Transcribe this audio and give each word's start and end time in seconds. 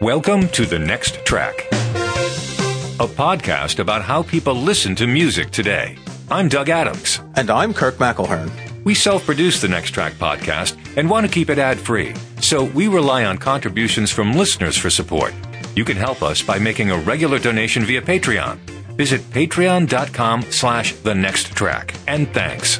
Welcome 0.00 0.48
to 0.48 0.66
The 0.66 0.78
Next 0.78 1.24
Track, 1.24 1.54
a 1.70 3.06
podcast 3.06 3.78
about 3.78 4.02
how 4.02 4.22
people 4.24 4.54
listen 4.54 4.94
to 4.96 5.06
music 5.06 5.50
today. 5.50 5.96
I'm 6.30 6.48
Doug 6.48 6.68
Adams. 6.68 7.20
And 7.36 7.48
I'm 7.48 7.72
Kirk 7.72 7.96
McElhearn. 7.96 8.50
We 8.84 8.94
self 8.94 9.24
produce 9.24 9.60
the 9.60 9.68
Next 9.68 9.90
Track 9.92 10.14
podcast 10.14 10.76
and 10.96 11.08
want 11.08 11.26
to 11.26 11.32
keep 11.32 11.48
it 11.48 11.58
ad 11.58 11.78
free, 11.78 12.12
so 12.40 12.64
we 12.64 12.88
rely 12.88 13.24
on 13.24 13.38
contributions 13.38 14.10
from 14.10 14.32
listeners 14.32 14.76
for 14.76 14.90
support. 14.90 15.32
You 15.76 15.84
can 15.84 15.96
help 15.96 16.22
us 16.22 16.42
by 16.42 16.58
making 16.58 16.90
a 16.90 16.98
regular 16.98 17.38
donation 17.38 17.84
via 17.84 18.02
Patreon. 18.02 18.56
Visit 18.96 19.20
patreon.com 19.30 20.42
slash 20.50 20.92
the 20.96 21.14
next 21.14 21.52
track. 21.52 21.94
And 22.08 22.28
thanks. 22.34 22.78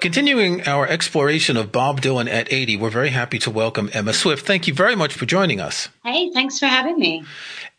Continuing 0.00 0.66
our 0.66 0.86
exploration 0.86 1.58
of 1.58 1.70
Bob 1.70 2.00
Dylan 2.00 2.26
at 2.26 2.50
80, 2.50 2.78
we're 2.78 2.88
very 2.88 3.10
happy 3.10 3.38
to 3.40 3.50
welcome 3.50 3.90
Emma 3.92 4.14
Swift. 4.14 4.46
Thank 4.46 4.66
you 4.66 4.72
very 4.72 4.96
much 4.96 5.12
for 5.12 5.26
joining 5.26 5.60
us. 5.60 5.90
Hey, 6.02 6.30
thanks 6.30 6.58
for 6.58 6.64
having 6.64 6.98
me. 6.98 7.22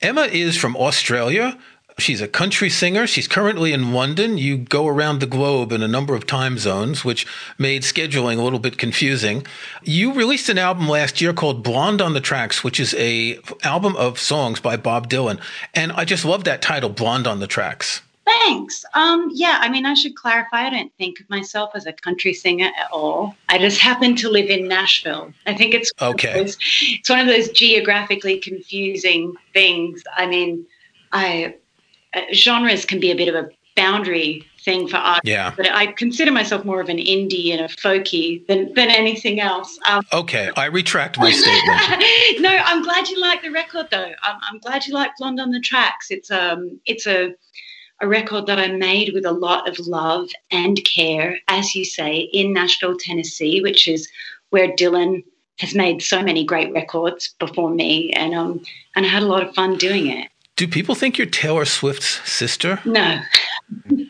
Emma 0.01 0.21
is 0.21 0.55
from 0.55 0.77
Australia. 0.77 1.57
She's 1.97 2.21
a 2.21 2.27
country 2.27 2.69
singer. 2.69 3.07
She's 3.07 3.27
currently 3.27 3.73
in 3.73 3.91
London. 3.91 4.37
You 4.37 4.59
go 4.59 4.87
around 4.87 5.19
the 5.19 5.25
globe 5.25 5.71
in 5.71 5.81
a 5.81 5.87
number 5.87 6.13
of 6.13 6.27
time 6.27 6.59
zones, 6.59 7.03
which 7.03 7.25
made 7.57 7.81
scheduling 7.81 8.37
a 8.37 8.43
little 8.43 8.59
bit 8.59 8.77
confusing. 8.77 9.43
You 9.81 10.13
released 10.13 10.47
an 10.47 10.59
album 10.59 10.87
last 10.87 11.21
year 11.21 11.33
called 11.33 11.63
Blonde 11.63 12.03
on 12.03 12.13
the 12.13 12.21
Tracks, 12.21 12.63
which 12.63 12.79
is 12.79 12.93
a 12.99 13.39
album 13.63 13.95
of 13.95 14.19
songs 14.19 14.59
by 14.59 14.77
Bob 14.77 15.09
Dylan. 15.09 15.39
And 15.73 15.91
I 15.93 16.05
just 16.05 16.23
love 16.23 16.43
that 16.43 16.61
title, 16.61 16.89
Blonde 16.89 17.25
on 17.25 17.39
the 17.39 17.47
Tracks. 17.47 18.03
Thanks. 18.25 18.85
Um, 18.93 19.29
yeah, 19.33 19.57
I 19.61 19.69
mean, 19.69 19.85
I 19.85 19.93
should 19.93 20.15
clarify. 20.15 20.67
I 20.67 20.69
don't 20.69 20.93
think 20.97 21.19
of 21.19 21.29
myself 21.29 21.71
as 21.73 21.85
a 21.85 21.93
country 21.93 22.33
singer 22.33 22.69
at 22.77 22.91
all. 22.91 23.35
I 23.49 23.57
just 23.57 23.79
happen 23.79 24.15
to 24.17 24.29
live 24.29 24.49
in 24.49 24.67
Nashville. 24.67 25.33
I 25.47 25.55
think 25.55 25.73
it's 25.73 25.91
okay. 26.01 26.33
Those, 26.33 26.57
it's 26.61 27.09
one 27.09 27.19
of 27.19 27.27
those 27.27 27.49
geographically 27.49 28.39
confusing 28.39 29.35
things. 29.53 30.03
I 30.15 30.27
mean, 30.27 30.65
I 31.11 31.55
uh, 32.13 32.21
genres 32.33 32.85
can 32.85 32.99
be 32.99 33.11
a 33.11 33.15
bit 33.15 33.27
of 33.27 33.35
a 33.35 33.49
boundary 33.75 34.45
thing 34.63 34.87
for 34.87 34.97
art. 34.97 35.21
Yeah. 35.23 35.53
But 35.55 35.71
I 35.71 35.87
consider 35.87 36.31
myself 36.31 36.65
more 36.65 36.81
of 36.81 36.89
an 36.89 36.97
indie 36.97 37.51
and 37.51 37.61
a 37.61 37.67
folky 37.67 38.45
than, 38.47 38.73
than 38.73 38.89
anything 38.89 39.39
else. 39.39 39.79
Um, 39.89 40.03
okay, 40.13 40.51
I 40.55 40.65
retract 40.65 41.17
my 41.17 41.31
statement. 41.31 42.41
no, 42.41 42.49
I'm 42.49 42.83
glad 42.83 43.07
you 43.07 43.19
like 43.19 43.41
the 43.41 43.49
record 43.49 43.87
though. 43.89 44.11
I'm, 44.21 44.37
I'm 44.49 44.59
glad 44.59 44.85
you 44.85 44.93
like 44.93 45.11
Blonde 45.17 45.39
on 45.39 45.51
the 45.51 45.59
Tracks. 45.59 46.11
It's 46.11 46.29
um 46.29 46.79
it's 46.85 47.07
a 47.07 47.33
a 48.01 48.07
record 48.07 48.47
that 48.47 48.59
I 48.59 48.67
made 48.67 49.13
with 49.13 49.25
a 49.25 49.31
lot 49.31 49.69
of 49.69 49.79
love 49.87 50.29
and 50.49 50.83
care, 50.83 51.39
as 51.47 51.75
you 51.75 51.85
say, 51.85 52.29
in 52.33 52.53
Nashville, 52.53 52.97
Tennessee, 52.97 53.61
which 53.61 53.87
is 53.87 54.09
where 54.49 54.69
Dylan 54.69 55.23
has 55.59 55.75
made 55.75 56.01
so 56.01 56.21
many 56.21 56.43
great 56.43 56.73
records 56.73 57.33
before 57.39 57.69
me, 57.69 58.11
and 58.13 58.33
um, 58.33 58.61
and 58.95 59.05
I 59.05 59.09
had 59.09 59.23
a 59.23 59.27
lot 59.27 59.43
of 59.43 59.53
fun 59.53 59.77
doing 59.77 60.07
it. 60.07 60.29
Do 60.55 60.67
people 60.67 60.95
think 60.95 61.17
you're 61.17 61.27
Taylor 61.27 61.65
Swift's 61.65 62.29
sister? 62.29 62.79
No. 62.85 63.21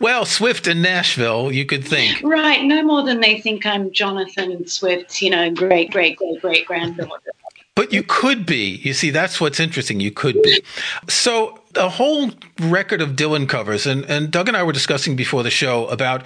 well, 0.00 0.24
Swift 0.24 0.66
in 0.66 0.82
Nashville, 0.82 1.52
you 1.52 1.64
could 1.64 1.84
think. 1.84 2.20
Right, 2.22 2.64
no 2.64 2.82
more 2.82 3.02
than 3.02 3.20
they 3.20 3.40
think 3.40 3.64
I'm 3.64 3.92
Jonathan 3.92 4.66
Swift's, 4.66 5.22
you 5.22 5.30
know, 5.30 5.50
great, 5.50 5.90
great, 5.90 6.16
great, 6.16 6.40
great 6.40 6.66
granddaughter. 6.66 7.30
But 7.74 7.92
you 7.92 8.02
could 8.02 8.44
be. 8.44 8.80
You 8.82 8.92
see, 8.92 9.10
that's 9.10 9.40
what's 9.40 9.60
interesting. 9.60 10.00
You 10.00 10.10
could 10.10 10.42
be. 10.42 10.62
So 11.08 11.59
the 11.72 11.88
whole 11.88 12.30
record 12.60 13.00
of 13.00 13.10
Dylan 13.10 13.48
covers, 13.48 13.86
and, 13.86 14.04
and 14.06 14.30
Doug 14.30 14.48
and 14.48 14.56
I 14.56 14.62
were 14.62 14.72
discussing 14.72 15.16
before 15.16 15.42
the 15.42 15.50
show 15.50 15.86
about 15.86 16.24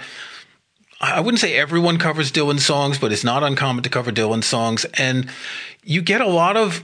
I 1.01 1.19
wouldn't 1.19 1.41
say 1.41 1.55
everyone 1.55 1.97
covers 1.97 2.31
Dylan 2.31 2.59
songs, 2.59 2.97
but 2.97 3.11
it's 3.11 3.23
not 3.23 3.43
uncommon 3.43 3.83
to 3.83 3.89
cover 3.89 4.11
Dylan 4.11 4.43
songs. 4.43 4.85
And 4.93 5.29
you 5.83 6.01
get 6.01 6.21
a 6.21 6.27
lot 6.27 6.55
of 6.55 6.83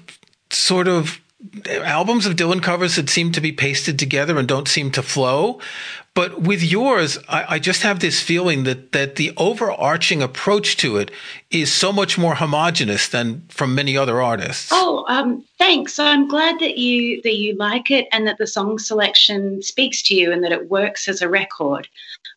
sort 0.49 0.87
of 0.87 1.21
albums 1.67 2.25
of 2.25 2.35
Dylan 2.35 2.61
covers 2.61 2.95
that 2.95 3.09
seem 3.09 3.31
to 3.31 3.41
be 3.41 3.51
pasted 3.51 3.97
together 3.97 4.37
and 4.37 4.47
don't 4.47 4.67
seem 4.67 4.91
to 4.91 5.01
flow. 5.01 5.59
But 6.13 6.41
with 6.41 6.61
yours, 6.61 7.17
I, 7.29 7.55
I, 7.55 7.59
just 7.59 7.83
have 7.83 8.01
this 8.01 8.19
feeling 8.19 8.65
that 8.65 8.91
that 8.91 9.15
the 9.15 9.31
overarching 9.37 10.21
approach 10.21 10.75
to 10.77 10.97
it 10.97 11.09
is 11.51 11.71
so 11.71 11.93
much 11.93 12.17
more 12.17 12.35
homogenous 12.35 13.07
than 13.07 13.43
from 13.47 13.75
many 13.75 13.95
other 13.95 14.21
artists. 14.21 14.69
Oh, 14.73 15.05
um, 15.07 15.45
thanks. 15.57 15.99
I'm 15.99 16.27
glad 16.27 16.59
that 16.59 16.77
you 16.77 17.21
that 17.21 17.35
you 17.35 17.55
like 17.55 17.91
it 17.91 18.07
and 18.11 18.27
that 18.27 18.37
the 18.39 18.47
song 18.47 18.77
selection 18.77 19.61
speaks 19.61 20.01
to 20.03 20.15
you 20.15 20.33
and 20.33 20.43
that 20.43 20.51
it 20.51 20.69
works 20.69 21.07
as 21.07 21.21
a 21.21 21.29
record. 21.29 21.87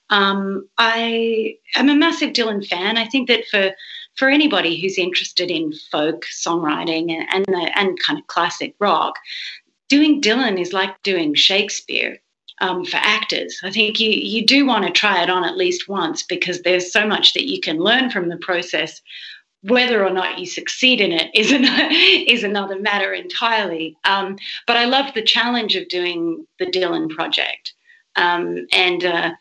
Um, 0.08 0.68
I 0.78 1.56
am 1.74 1.88
a 1.88 1.96
massive 1.96 2.30
Dylan 2.30 2.64
fan. 2.64 2.96
I 2.96 3.06
think 3.06 3.26
that 3.26 3.44
for 3.50 3.72
for 4.16 4.28
anybody 4.28 4.80
who's 4.80 4.98
interested 4.98 5.50
in 5.50 5.72
folk 5.90 6.24
songwriting 6.26 7.12
and 7.12 7.26
and, 7.32 7.44
the, 7.46 7.70
and 7.76 7.98
kind 8.00 8.18
of 8.18 8.26
classic 8.26 8.74
rock, 8.78 9.14
doing 9.88 10.20
Dylan 10.20 10.60
is 10.60 10.72
like 10.72 11.02
doing 11.02 11.34
Shakespeare. 11.34 12.18
Um, 12.60 12.84
for 12.84 12.98
actors, 12.98 13.58
I 13.64 13.72
think 13.72 13.98
you 13.98 14.10
you 14.10 14.46
do 14.46 14.64
want 14.64 14.86
to 14.86 14.92
try 14.92 15.20
it 15.24 15.28
on 15.28 15.42
at 15.42 15.56
least 15.56 15.88
once 15.88 16.22
because 16.22 16.62
there's 16.62 16.92
so 16.92 17.04
much 17.04 17.34
that 17.34 17.50
you 17.50 17.60
can 17.60 17.78
learn 17.78 18.10
from 18.10 18.28
the 18.28 18.36
process. 18.36 19.02
Whether 19.62 20.06
or 20.06 20.10
not 20.10 20.38
you 20.38 20.46
succeed 20.46 21.00
in 21.00 21.10
it 21.10 21.30
is 21.34 21.50
another, 21.50 21.88
is 21.90 22.44
another 22.44 22.78
matter 22.78 23.12
entirely. 23.12 23.96
Um, 24.04 24.38
but 24.68 24.76
I 24.76 24.84
love 24.84 25.14
the 25.14 25.22
challenge 25.22 25.74
of 25.74 25.88
doing 25.88 26.46
the 26.60 26.66
Dylan 26.66 27.10
project, 27.10 27.74
um, 28.14 28.66
and 28.70 29.04
uh, 29.04 29.32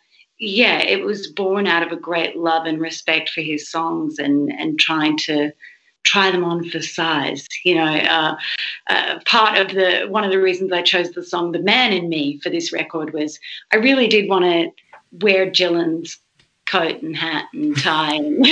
yeah, 0.43 0.79
it 0.79 1.05
was 1.05 1.27
born 1.27 1.67
out 1.67 1.83
of 1.83 1.91
a 1.91 2.01
great 2.01 2.35
love 2.35 2.65
and 2.65 2.81
respect 2.81 3.29
for 3.29 3.41
his 3.41 3.69
songs 3.69 4.19
and 4.19 4.51
and 4.51 4.77
trying 4.79 5.17
to 5.19 5.51
try 6.03 6.31
them 6.31 6.43
on 6.43 6.69
for 6.69 6.81
size. 6.81 7.47
You 7.63 7.75
know, 7.75 7.85
uh, 7.85 8.35
uh, 8.87 9.19
part 9.25 9.57
of 9.57 9.69
the 9.69 10.05
one 10.09 10.25
of 10.25 10.31
the 10.31 10.41
reasons 10.41 10.73
I 10.73 10.81
chose 10.81 11.11
the 11.11 11.23
song 11.23 11.53
"The 11.53 11.59
Man 11.59 11.93
in 11.93 12.09
Me" 12.09 12.39
for 12.39 12.49
this 12.49 12.73
record 12.73 13.13
was 13.13 13.39
I 13.71 13.77
really 13.77 14.07
did 14.07 14.29
want 14.29 14.43
to 14.43 14.71
wear 15.25 15.49
Dylan's 15.49 16.19
coat 16.65 17.01
and 17.01 17.15
hat 17.15 17.45
and 17.53 17.77
tie 17.81 18.15
and 18.15 18.45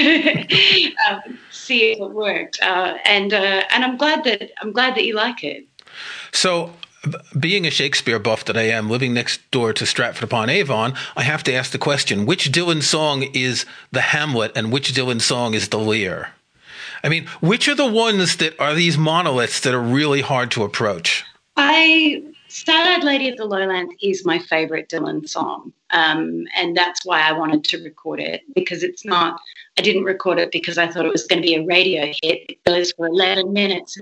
uh, 1.10 1.20
see 1.52 1.92
if 1.92 2.00
it 2.00 2.12
worked. 2.12 2.58
Uh, 2.62 2.98
and 3.04 3.34
uh, 3.34 3.64
and 3.70 3.84
I'm 3.84 3.98
glad 3.98 4.24
that 4.24 4.52
I'm 4.62 4.72
glad 4.72 4.96
that 4.96 5.06
you 5.06 5.16
like 5.16 5.44
it. 5.44 5.66
So 6.32 6.72
being 7.40 7.66
a 7.66 7.72
Shakespeare 7.72 8.20
buff 8.20 8.46
that 8.46 8.58
I 8.58 8.64
am, 8.64 8.90
living 8.90 9.14
next 9.14 9.50
door 9.52 9.74
to 9.74 9.86
Stratford 9.86 10.24
upon 10.24 10.50
Avon, 10.50 10.94
I 11.16 11.24
have 11.24 11.44
to 11.44 11.54
ask 11.54 11.72
the 11.72 11.78
question 11.78 12.26
which 12.26 12.52
Dylan 12.52 12.84
song 12.84 13.24
is 13.34 13.66
the 13.92 14.02
Hamlet 14.02 14.52
and 14.56 14.72
which 14.72 14.94
Dylan 14.94 15.22
song 15.22 15.54
is 15.54 15.70
the 15.70 15.80
Lear? 15.80 16.30
I 17.04 17.10
mean, 17.10 17.26
which 17.40 17.68
are 17.68 17.76
the 17.76 17.92
ones 17.92 18.38
that 18.38 18.60
are 18.60 18.76
these 18.76 18.98
monoliths 18.98 19.62
that 19.62 19.74
are 19.74 19.82
really 19.82 20.22
hard 20.22 20.52
to 20.52 20.64
approach? 20.64 21.24
I 21.58 22.24
Sad-Eyed 22.48 23.04
Lady 23.04 23.30
of 23.30 23.38
the 23.38 23.46
Lowlands 23.46 23.94
is 24.02 24.26
my 24.26 24.38
favorite 24.38 24.90
Dylan 24.90 25.28
song. 25.28 25.72
Um, 25.92 26.46
and 26.56 26.76
that's 26.76 27.06
why 27.06 27.22
I 27.22 27.34
wanted 27.34 27.64
to 27.66 27.84
record 27.84 28.20
it 28.20 28.42
because 28.56 28.84
it's 28.84 29.06
not, 29.06 29.40
I 29.78 29.82
didn't 29.82 30.04
record 30.04 30.40
it 30.40 30.52
because 30.52 30.78
I 30.78 30.88
thought 30.88 31.06
it 31.06 31.12
was 31.12 31.28
going 31.28 31.42
to 31.42 31.48
be 31.48 31.56
a 31.56 31.66
radio 31.66 32.06
hit. 32.06 32.50
It 32.50 32.64
goes 32.64 32.92
for 32.94 33.08
11 33.08 33.52
minutes. 33.52 33.98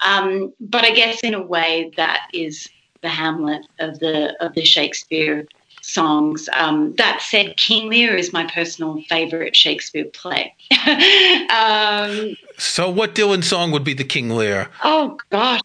Um, 0.00 0.52
but 0.60 0.84
I 0.84 0.90
guess 0.90 1.20
in 1.20 1.34
a 1.34 1.42
way 1.42 1.92
that 1.96 2.28
is 2.32 2.68
the 3.02 3.08
Hamlet 3.08 3.66
of 3.78 3.98
the, 3.98 4.36
of 4.44 4.54
the 4.54 4.64
Shakespeare 4.64 5.46
songs. 5.82 6.48
Um, 6.54 6.94
that 6.96 7.20
said, 7.20 7.56
King 7.56 7.90
Lear 7.90 8.16
is 8.16 8.32
my 8.32 8.46
personal 8.46 9.02
favorite 9.08 9.54
Shakespeare 9.54 10.04
play. 10.04 10.54
um, 11.50 12.36
so, 12.56 12.88
what 12.88 13.14
Dylan 13.14 13.44
song 13.44 13.70
would 13.72 13.84
be 13.84 13.94
the 13.94 14.04
King 14.04 14.30
Lear? 14.30 14.70
Oh, 14.82 15.18
gosh. 15.30 15.60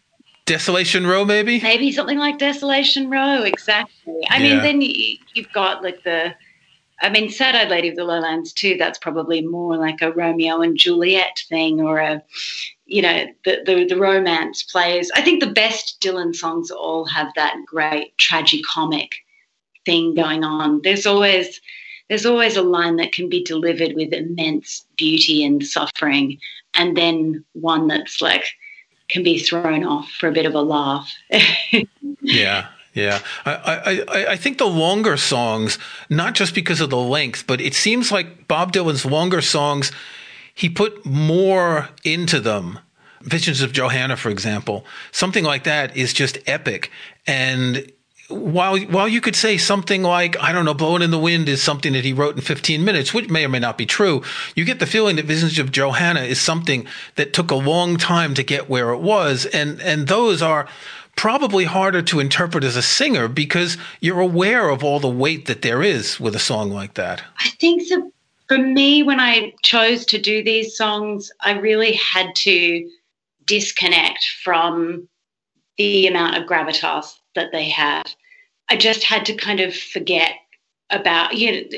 Desolation 0.48 1.06
Row, 1.06 1.24
maybe? 1.24 1.60
Maybe 1.60 1.92
something 1.92 2.18
like 2.18 2.38
Desolation 2.38 3.10
Row, 3.10 3.42
exactly. 3.42 4.26
I 4.30 4.38
yeah. 4.38 4.54
mean, 4.54 4.62
then 4.62 4.80
you, 4.80 5.18
you've 5.34 5.52
got 5.52 5.82
like 5.82 6.02
the, 6.04 6.34
I 7.00 7.10
mean, 7.10 7.28
Sad-Eyed 7.28 7.68
Lady 7.68 7.88
of 7.90 7.96
the 7.96 8.04
Lowlands 8.04 8.52
too. 8.52 8.76
That's 8.78 8.98
probably 8.98 9.42
more 9.42 9.76
like 9.76 10.00
a 10.00 10.10
Romeo 10.10 10.62
and 10.62 10.76
Juliet 10.76 11.42
thing, 11.48 11.80
or 11.80 11.98
a, 11.98 12.22
you 12.86 13.02
know, 13.02 13.26
the 13.44 13.62
the, 13.66 13.84
the 13.84 13.96
romance 13.96 14.62
plays. 14.62 15.10
I 15.14 15.20
think 15.20 15.40
the 15.40 15.52
best 15.52 16.00
Dylan 16.00 16.34
songs 16.34 16.70
all 16.70 17.04
have 17.04 17.28
that 17.36 17.56
great 17.66 18.16
tragicomic 18.16 19.12
thing 19.84 20.14
going 20.14 20.42
on. 20.44 20.80
There's 20.82 21.06
always 21.06 21.60
there's 22.08 22.26
always 22.26 22.56
a 22.56 22.62
line 22.62 22.96
that 22.96 23.12
can 23.12 23.28
be 23.28 23.44
delivered 23.44 23.92
with 23.94 24.12
immense 24.14 24.84
beauty 24.96 25.44
and 25.44 25.64
suffering, 25.64 26.38
and 26.74 26.96
then 26.96 27.44
one 27.52 27.86
that's 27.86 28.22
like 28.22 28.46
can 29.08 29.22
be 29.22 29.38
thrown 29.38 29.84
off 29.84 30.10
for 30.10 30.28
a 30.28 30.32
bit 30.32 30.46
of 30.46 30.54
a 30.54 30.60
laugh. 30.60 31.12
yeah. 32.22 32.68
Yeah, 32.94 33.20
I, 33.44 34.04
I, 34.08 34.26
I 34.32 34.36
think 34.36 34.58
the 34.58 34.66
longer 34.66 35.16
songs, 35.16 35.78
not 36.10 36.34
just 36.34 36.52
because 36.52 36.80
of 36.80 36.90
the 36.90 36.96
length, 36.96 37.46
but 37.46 37.60
it 37.60 37.74
seems 37.74 38.10
like 38.10 38.48
Bob 38.48 38.72
Dylan's 38.72 39.06
longer 39.06 39.40
songs, 39.40 39.92
he 40.52 40.68
put 40.68 41.06
more 41.06 41.90
into 42.02 42.40
them. 42.40 42.80
Visions 43.20 43.60
of 43.60 43.72
Johanna, 43.72 44.16
for 44.16 44.30
example, 44.30 44.84
something 45.12 45.44
like 45.44 45.62
that 45.62 45.96
is 45.96 46.12
just 46.12 46.38
epic. 46.48 46.90
And 47.24 47.92
while 48.28 48.78
while 48.78 49.08
you 49.08 49.20
could 49.20 49.36
say 49.36 49.56
something 49.56 50.02
like 50.02 50.38
I 50.40 50.52
don't 50.52 50.64
know, 50.64 50.74
"Blowing 50.74 51.02
in 51.02 51.10
the 51.10 51.18
Wind" 51.18 51.48
is 51.48 51.62
something 51.62 51.94
that 51.94 52.04
he 52.04 52.12
wrote 52.12 52.36
in 52.36 52.42
15 52.42 52.84
minutes, 52.84 53.14
which 53.14 53.28
may 53.28 53.44
or 53.44 53.48
may 53.48 53.58
not 53.58 53.78
be 53.78 53.86
true. 53.86 54.22
You 54.54 54.64
get 54.64 54.78
the 54.78 54.86
feeling 54.86 55.16
that 55.16 55.24
"Visions 55.24 55.58
of 55.58 55.72
Johanna" 55.72 56.20
is 56.20 56.40
something 56.40 56.86
that 57.16 57.32
took 57.32 57.50
a 57.50 57.56
long 57.56 57.96
time 57.96 58.34
to 58.34 58.42
get 58.42 58.68
where 58.68 58.90
it 58.90 58.98
was, 58.98 59.46
and 59.46 59.80
and 59.80 60.08
those 60.08 60.42
are 60.42 60.68
probably 61.16 61.64
harder 61.64 62.02
to 62.02 62.20
interpret 62.20 62.62
as 62.62 62.76
a 62.76 62.82
singer 62.82 63.26
because 63.26 63.76
you're 64.00 64.20
aware 64.20 64.68
of 64.68 64.84
all 64.84 65.00
the 65.00 65.08
weight 65.08 65.46
that 65.46 65.62
there 65.62 65.82
is 65.82 66.20
with 66.20 66.36
a 66.36 66.38
song 66.38 66.70
like 66.70 66.94
that. 66.94 67.22
I 67.40 67.48
think 67.58 67.88
that 67.88 68.08
for 68.46 68.58
me, 68.58 69.02
when 69.02 69.18
I 69.18 69.52
chose 69.62 70.06
to 70.06 70.18
do 70.18 70.44
these 70.44 70.76
songs, 70.76 71.32
I 71.40 71.58
really 71.58 71.94
had 71.94 72.34
to 72.36 72.88
disconnect 73.46 74.24
from 74.44 75.08
the 75.76 76.06
amount 76.06 76.36
of 76.36 76.44
gravitas 76.44 77.14
that 77.38 77.52
they 77.52 77.68
have. 77.68 78.04
I 78.68 78.76
just 78.76 79.04
had 79.04 79.24
to 79.26 79.34
kind 79.34 79.60
of 79.60 79.74
forget 79.74 80.32
about 80.90 81.36
you 81.36 81.52
know 81.52 81.68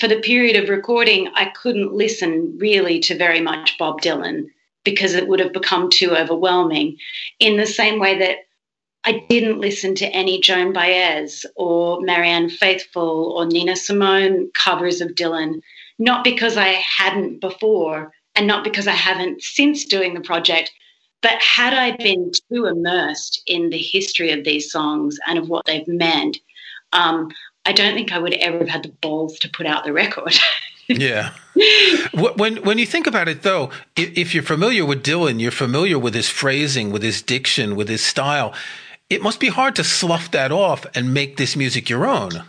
for 0.00 0.08
the 0.08 0.20
period 0.20 0.56
of 0.56 0.70
recording 0.70 1.28
I 1.34 1.46
couldn't 1.46 1.92
listen 1.92 2.56
really 2.58 3.00
to 3.00 3.16
very 3.16 3.40
much 3.40 3.76
Bob 3.78 4.00
Dylan 4.00 4.46
because 4.82 5.14
it 5.14 5.28
would 5.28 5.40
have 5.40 5.52
become 5.52 5.90
too 5.90 6.16
overwhelming 6.16 6.96
in 7.38 7.56
the 7.56 7.66
same 7.66 8.00
way 8.00 8.18
that 8.18 8.38
I 9.04 9.24
didn't 9.28 9.60
listen 9.60 9.94
to 9.96 10.06
any 10.06 10.40
Joan 10.40 10.72
Baez 10.72 11.44
or 11.54 12.00
Marianne 12.00 12.48
Faithfull 12.48 13.34
or 13.36 13.46
Nina 13.46 13.76
Simone 13.76 14.50
covers 14.54 15.00
of 15.00 15.10
Dylan 15.10 15.60
not 15.98 16.24
because 16.24 16.56
I 16.56 16.68
hadn't 16.68 17.40
before 17.40 18.12
and 18.34 18.46
not 18.46 18.64
because 18.64 18.86
I 18.86 18.92
haven't 18.92 19.42
since 19.42 19.84
doing 19.84 20.14
the 20.14 20.20
project 20.20 20.72
but 21.22 21.40
had 21.42 21.72
I 21.74 21.96
been 21.96 22.30
too 22.52 22.66
immersed 22.66 23.42
in 23.46 23.70
the 23.70 23.78
history 23.78 24.30
of 24.30 24.44
these 24.44 24.70
songs 24.70 25.18
and 25.26 25.38
of 25.38 25.48
what 25.48 25.66
they've 25.66 25.88
meant, 25.88 26.38
um, 26.92 27.30
I 27.64 27.72
don't 27.72 27.94
think 27.94 28.12
I 28.12 28.18
would 28.18 28.34
ever 28.34 28.58
have 28.58 28.68
had 28.68 28.82
the 28.84 28.92
balls 29.00 29.38
to 29.40 29.48
put 29.48 29.66
out 29.66 29.84
the 29.84 29.92
record. 29.92 30.34
yeah. 30.88 31.32
When 32.12 32.56
when 32.58 32.78
you 32.78 32.86
think 32.86 33.06
about 33.06 33.28
it, 33.28 33.42
though, 33.42 33.70
if 33.96 34.34
you're 34.34 34.42
familiar 34.42 34.84
with 34.84 35.02
Dylan, 35.02 35.40
you're 35.40 35.50
familiar 35.50 35.98
with 35.98 36.14
his 36.14 36.28
phrasing, 36.28 36.90
with 36.90 37.02
his 37.02 37.22
diction, 37.22 37.76
with 37.76 37.88
his 37.88 38.04
style. 38.04 38.54
It 39.08 39.22
must 39.22 39.40
be 39.40 39.48
hard 39.48 39.76
to 39.76 39.84
slough 39.84 40.30
that 40.32 40.50
off 40.50 40.84
and 40.94 41.14
make 41.14 41.36
this 41.36 41.56
music 41.56 41.88
your 41.88 42.06
own. 42.06 42.42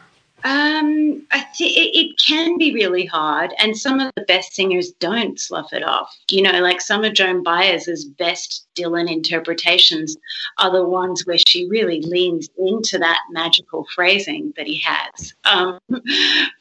Um, 0.48 1.28
I 1.32 1.42
think 1.42 1.76
it, 1.76 1.98
it, 1.98 2.18
can 2.18 2.58
be 2.58 2.74
really 2.74 3.06
hard, 3.06 3.54
and 3.60 3.78
some 3.78 4.00
of 4.00 4.14
the 4.16 4.22
best 4.22 4.54
singers 4.54 4.94
don't 4.94 5.38
slough 5.38 5.74
it 5.74 5.84
off. 5.84 6.18
You 6.32 6.42
know, 6.42 6.62
like 6.62 6.80
some 6.80 7.04
of 7.04 7.14
Joan 7.14 7.44
Baez's 7.44 8.06
best 8.06 8.66
Dylan 8.74 9.12
interpretations 9.12 10.16
are 10.58 10.72
the 10.72 10.86
ones 10.86 11.26
where 11.26 11.38
she 11.50 11.68
really 11.68 12.00
leans 12.02 12.48
into 12.58 12.98
that 12.98 13.20
magical 13.30 13.86
phrasing 13.94 14.54
that 14.56 14.68
he 14.68 14.82
has. 14.86 15.36
Um, 15.44 15.80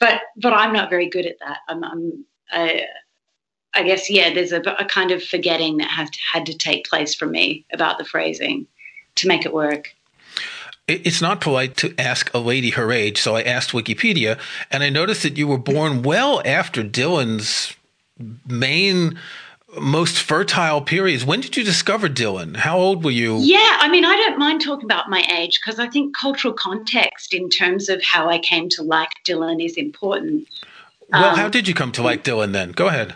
but 0.01 0.21
but 0.35 0.51
I'm 0.51 0.73
not 0.73 0.89
very 0.89 1.07
good 1.07 1.25
at 1.25 1.39
that. 1.39 1.59
I'm, 1.69 1.81
I'm 1.85 2.25
I, 2.51 2.87
I 3.73 3.83
guess 3.83 4.09
yeah. 4.09 4.33
There's 4.33 4.51
a, 4.51 4.59
a 4.77 4.83
kind 4.83 5.11
of 5.11 5.23
forgetting 5.23 5.77
that 5.77 5.91
has 5.91 6.09
to, 6.09 6.19
had 6.33 6.45
to 6.47 6.57
take 6.57 6.89
place 6.89 7.15
for 7.15 7.25
me 7.25 7.65
about 7.71 7.99
the 7.99 8.05
phrasing 8.05 8.67
to 9.15 9.29
make 9.29 9.45
it 9.45 9.53
work 9.53 9.93
it's 10.87 11.21
not 11.21 11.41
polite 11.41 11.75
to 11.77 11.93
ask 11.99 12.33
a 12.33 12.39
lady 12.39 12.71
her 12.71 12.91
age, 12.91 13.19
so 13.19 13.35
I 13.35 13.41
asked 13.41 13.71
Wikipedia, 13.71 14.39
and 14.71 14.83
I 14.83 14.89
noticed 14.89 15.23
that 15.23 15.37
you 15.37 15.47
were 15.47 15.57
born 15.57 16.01
well 16.01 16.41
after 16.45 16.83
Dylan's 16.83 17.75
main 18.47 19.19
most 19.79 20.19
fertile 20.19 20.81
periods. 20.81 21.25
When 21.25 21.41
did 21.41 21.57
you 21.57 21.63
discover 21.63 22.07
Dylan? 22.07 22.55
How 22.55 22.77
old 22.77 23.03
were 23.03 23.11
you? 23.11 23.37
Yeah, 23.39 23.77
I 23.79 23.89
mean, 23.89 24.05
I 24.05 24.15
don't 24.15 24.39
mind 24.39 24.61
talking 24.61 24.85
about 24.85 25.09
my 25.09 25.23
age 25.37 25.59
because 25.59 25.77
I 25.77 25.87
think 25.87 26.15
cultural 26.15 26.53
context 26.53 27.33
in 27.33 27.49
terms 27.49 27.89
of 27.89 28.01
how 28.01 28.29
I 28.29 28.39
came 28.39 28.69
to 28.69 28.83
like 28.83 29.09
Dylan 29.25 29.63
is 29.63 29.75
important. 29.75 30.47
Well, 31.11 31.31
um, 31.31 31.37
how 31.37 31.49
did 31.49 31.67
you 31.67 31.73
come 31.73 31.91
to 31.93 32.01
like 32.01 32.23
Dylan 32.23 32.53
then? 32.53 32.71
Go 32.71 32.87
ahead. 32.87 33.13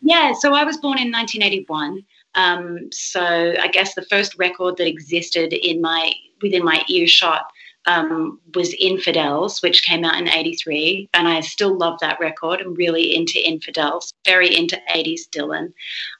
Yeah, 0.00 0.32
so 0.32 0.54
I 0.54 0.64
was 0.64 0.76
born 0.76 0.98
in 0.98 1.10
1981. 1.10 2.04
Um, 2.36 2.90
so 2.92 3.20
I 3.60 3.68
guess 3.68 3.94
the 3.94 4.02
first 4.02 4.36
record 4.38 4.76
that 4.76 4.86
existed 4.86 5.52
in 5.52 5.80
my 5.80 6.12
within 6.42 6.64
my 6.64 6.82
earshot 6.88 7.46
um, 7.86 8.40
was 8.54 8.74
Infidels, 8.74 9.62
which 9.62 9.82
came 9.82 10.04
out 10.04 10.18
in 10.18 10.28
83. 10.28 11.08
And 11.12 11.28
I 11.28 11.40
still 11.40 11.76
love 11.76 11.98
that 12.00 12.20
record. 12.20 12.60
I'm 12.60 12.74
really 12.74 13.14
into 13.14 13.46
Infidels, 13.46 14.12
very 14.24 14.54
into 14.54 14.80
80s 14.94 15.28
Dylan. 15.28 15.72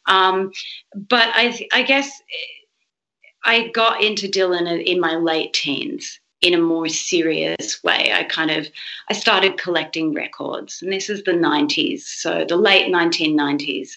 Um, 0.06 0.52
but 0.94 1.28
I, 1.34 1.66
I 1.72 1.82
guess 1.82 2.10
I 3.44 3.68
got 3.68 4.02
into 4.02 4.28
Dylan 4.28 4.82
in 4.84 5.00
my 5.00 5.16
late 5.16 5.52
teens 5.52 6.20
in 6.40 6.54
a 6.54 6.58
more 6.58 6.88
serious 6.88 7.82
way. 7.82 8.12
I 8.12 8.24
kind 8.24 8.50
of 8.50 8.68
I 9.08 9.14
started 9.14 9.58
collecting 9.58 10.12
records, 10.12 10.82
and 10.82 10.92
this 10.92 11.08
is 11.08 11.22
the 11.24 11.32
90s, 11.32 12.00
so 12.02 12.44
the 12.46 12.56
late 12.56 12.92
1990s. 12.92 13.92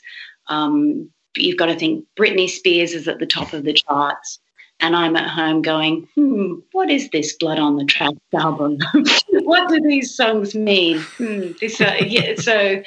Um, 0.47 1.09
you've 1.35 1.57
got 1.57 1.65
to 1.67 1.75
think 1.75 2.05
Britney 2.17 2.49
Spears 2.49 2.93
is 2.93 3.07
at 3.07 3.19
the 3.19 3.25
top 3.25 3.51
of 3.51 3.63
the 3.63 3.73
charts 3.73 4.39
and 4.79 4.95
I'm 4.95 5.15
at 5.15 5.29
home 5.29 5.61
going, 5.61 6.07
hmm, 6.15 6.55
what 6.71 6.89
is 6.89 7.09
this 7.09 7.33
Blood 7.33 7.59
on 7.59 7.77
the 7.77 7.85
Tracks 7.85 8.15
album? 8.33 8.77
what 9.29 9.69
do 9.69 9.81
these 9.81 10.15
songs 10.15 10.55
mean? 10.55 10.99
Hmm, 11.17 11.51
this, 11.59 11.81
uh, 11.81 11.97
yeah, 12.05 12.35
so 12.37 12.83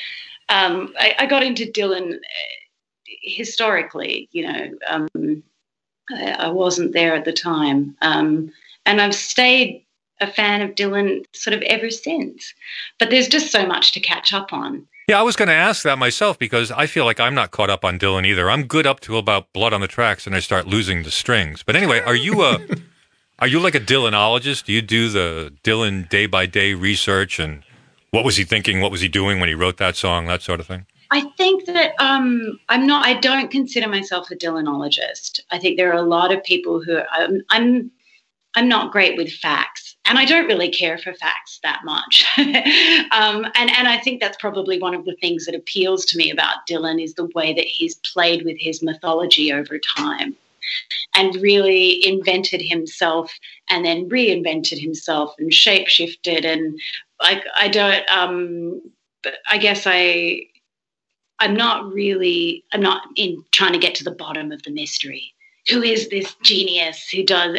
um, 0.49 0.95
I, 0.99 1.15
I, 1.19 1.27
got 1.27 1.43
into 1.43 1.65
Dylan 1.65 2.15
uh, 2.15 2.19
historically, 3.23 4.29
you 4.33 4.47
know, 4.47 4.71
um, 4.89 5.43
I, 6.11 6.31
I, 6.33 6.49
wasn't 6.49 6.93
there 6.93 7.15
at 7.15 7.25
the 7.25 7.33
time. 7.33 7.97
Um, 8.03 8.53
and 8.87 9.01
I've 9.01 9.15
stayed 9.15 9.85
a 10.21 10.27
fan 10.27 10.61
of 10.63 10.75
Dylan 10.75 11.25
sort 11.33 11.55
of 11.55 11.63
ever 11.63 11.91
since. 11.91 12.53
But 12.99 13.11
there's 13.11 13.29
just 13.29 13.51
so 13.51 13.67
much 13.67 13.93
to 13.93 14.01
catch 14.01 14.33
up 14.33 14.53
on. 14.53 14.87
Yeah, 15.11 15.19
I 15.19 15.23
was 15.23 15.35
going 15.35 15.49
to 15.49 15.55
ask 15.55 15.83
that 15.83 15.99
myself 15.99 16.39
because 16.39 16.71
I 16.71 16.87
feel 16.87 17.05
like 17.05 17.19
I'm 17.19 17.35
not 17.35 17.51
caught 17.51 17.69
up 17.69 17.85
on 17.85 17.99
Dylan 17.99 18.25
either. 18.25 18.49
I'm 18.49 18.69
good 18.69 18.87
up 18.87 19.01
to 19.01 19.17
about 19.17 19.53
Blood 19.53 19.73
on 19.73 19.81
the 19.81 19.89
Tracks, 19.89 20.25
and 20.25 20.37
I 20.37 20.39
start 20.39 20.69
losing 20.69 21.03
the 21.03 21.11
strings. 21.11 21.65
But 21.65 21.75
anyway, 21.75 21.99
are 21.99 22.15
you 22.15 22.45
a 22.45 22.61
are 23.41 23.49
you 23.49 23.59
like 23.59 23.75
a 23.75 23.81
Dylanologist? 23.81 24.67
Do 24.67 24.73
you 24.73 24.81
do 24.81 25.09
the 25.09 25.53
Dylan 25.65 26.09
day 26.09 26.27
by 26.27 26.47
day 26.47 26.75
research 26.75 27.41
and 27.41 27.65
what 28.13 28.25
was 28.25 28.37
he 28.37 28.45
thinking? 28.45 28.81
What 28.81 28.93
was 28.93 29.01
he 29.01 29.09
doing 29.09 29.41
when 29.41 29.49
he 29.49 29.55
wrote 29.57 29.79
that 29.79 29.97
song? 29.97 30.27
That 30.27 30.43
sort 30.43 30.61
of 30.61 30.69
thing. 30.69 30.87
I 31.11 31.23
think 31.37 31.67
that 31.67 31.95
um, 31.99 32.61
I'm 32.69 32.87
not. 32.87 33.05
I 33.05 33.15
don't 33.15 33.51
consider 33.51 33.89
myself 33.89 34.31
a 34.31 34.37
Dylanologist. 34.37 35.41
I 35.51 35.59
think 35.59 35.77
there 35.77 35.91
are 35.91 35.99
a 35.99 36.07
lot 36.07 36.33
of 36.33 36.41
people 36.45 36.85
who 36.85 37.01
I'm. 37.11 37.41
I'm, 37.51 37.91
I'm 38.55 38.69
not 38.69 38.93
great 38.93 39.17
with 39.17 39.33
facts 39.33 39.90
and 40.07 40.19
I 40.19 40.25
don't 40.25 40.47
really 40.47 40.71
care 40.71 40.99
for 40.99 41.13
facts 41.15 41.61
that 41.63 41.83
much. 41.85 42.25
um, 42.39 43.45
and, 43.55 43.71
and 43.71 43.87
I 43.87 44.01
think 44.03 44.21
that's 44.21 44.37
probably 44.39 44.79
one 44.79 44.95
of 44.95 45.05
the 45.05 45.17
things 45.21 45.47
that 45.47 45.55
appeals 45.55 46.05
to 46.07 46.19
me 46.19 46.31
about 46.31 46.67
Dylan 46.69 47.03
is 47.03 47.15
the 47.15 47.31
way 47.35 47.53
that 47.53 47.67
he's 47.67 47.95
played 47.97 48.45
with 48.45 48.57
his 48.59 48.83
mythology 48.83 49.53
over 49.53 49.79
time 49.79 50.37
and 51.15 51.35
really 51.37 52.05
invented 52.07 52.63
himself 52.63 53.33
and 53.69 53.85
then 53.85 54.09
reinvented 54.09 54.81
himself 54.81 55.35
and 55.39 55.53
shapeshifted. 55.53 56.45
And 56.45 56.81
like, 57.21 57.45
I 57.55 57.69
don't, 57.69 58.09
um, 58.11 58.83
I 59.47 59.59
guess 59.59 59.85
I, 59.87 60.47
I'm 61.39 61.55
not 61.55 61.93
really, 61.93 62.65
I'm 62.73 62.83
not 62.83 63.03
in 63.17 63.45
trying 63.53 63.73
to 63.75 63.79
get 63.79 63.95
to 63.97 64.05
the 64.05 64.11
bottom 64.11 64.51
of 64.51 64.63
the 64.63 64.71
mystery 64.71 65.35
who 65.71 65.83
is 65.83 66.09
this 66.09 66.35
genius 66.43 67.09
who 67.09 67.23
does 67.23 67.57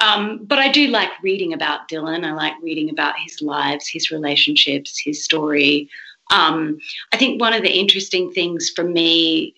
um, 0.00 0.38
but 0.44 0.58
i 0.58 0.70
do 0.70 0.88
like 0.88 1.10
reading 1.22 1.52
about 1.52 1.88
dylan. 1.88 2.24
I 2.24 2.32
like 2.32 2.54
reading 2.62 2.90
about 2.90 3.18
his 3.18 3.42
lives 3.42 3.88
his 3.88 4.10
relationships 4.10 4.98
his 4.98 5.24
story. 5.24 5.90
Um, 6.30 6.78
i 7.12 7.16
think 7.16 7.40
one 7.40 7.52
of 7.52 7.62
the 7.62 7.78
interesting 7.78 8.30
things 8.30 8.70
for 8.70 8.84
me 8.84 9.54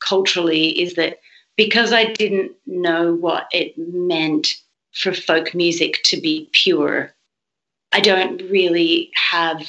culturally 0.00 0.80
is 0.80 0.94
that 0.94 1.18
because 1.56 1.92
i 1.92 2.04
didn't 2.04 2.52
know 2.66 3.14
what 3.14 3.46
it 3.52 3.74
meant 3.76 4.48
for 4.92 5.12
folk 5.12 5.54
music 5.54 6.00
to 6.04 6.20
be 6.20 6.48
pure 6.52 7.12
i 7.92 8.00
don't 8.00 8.42
really 8.50 9.10
have 9.14 9.66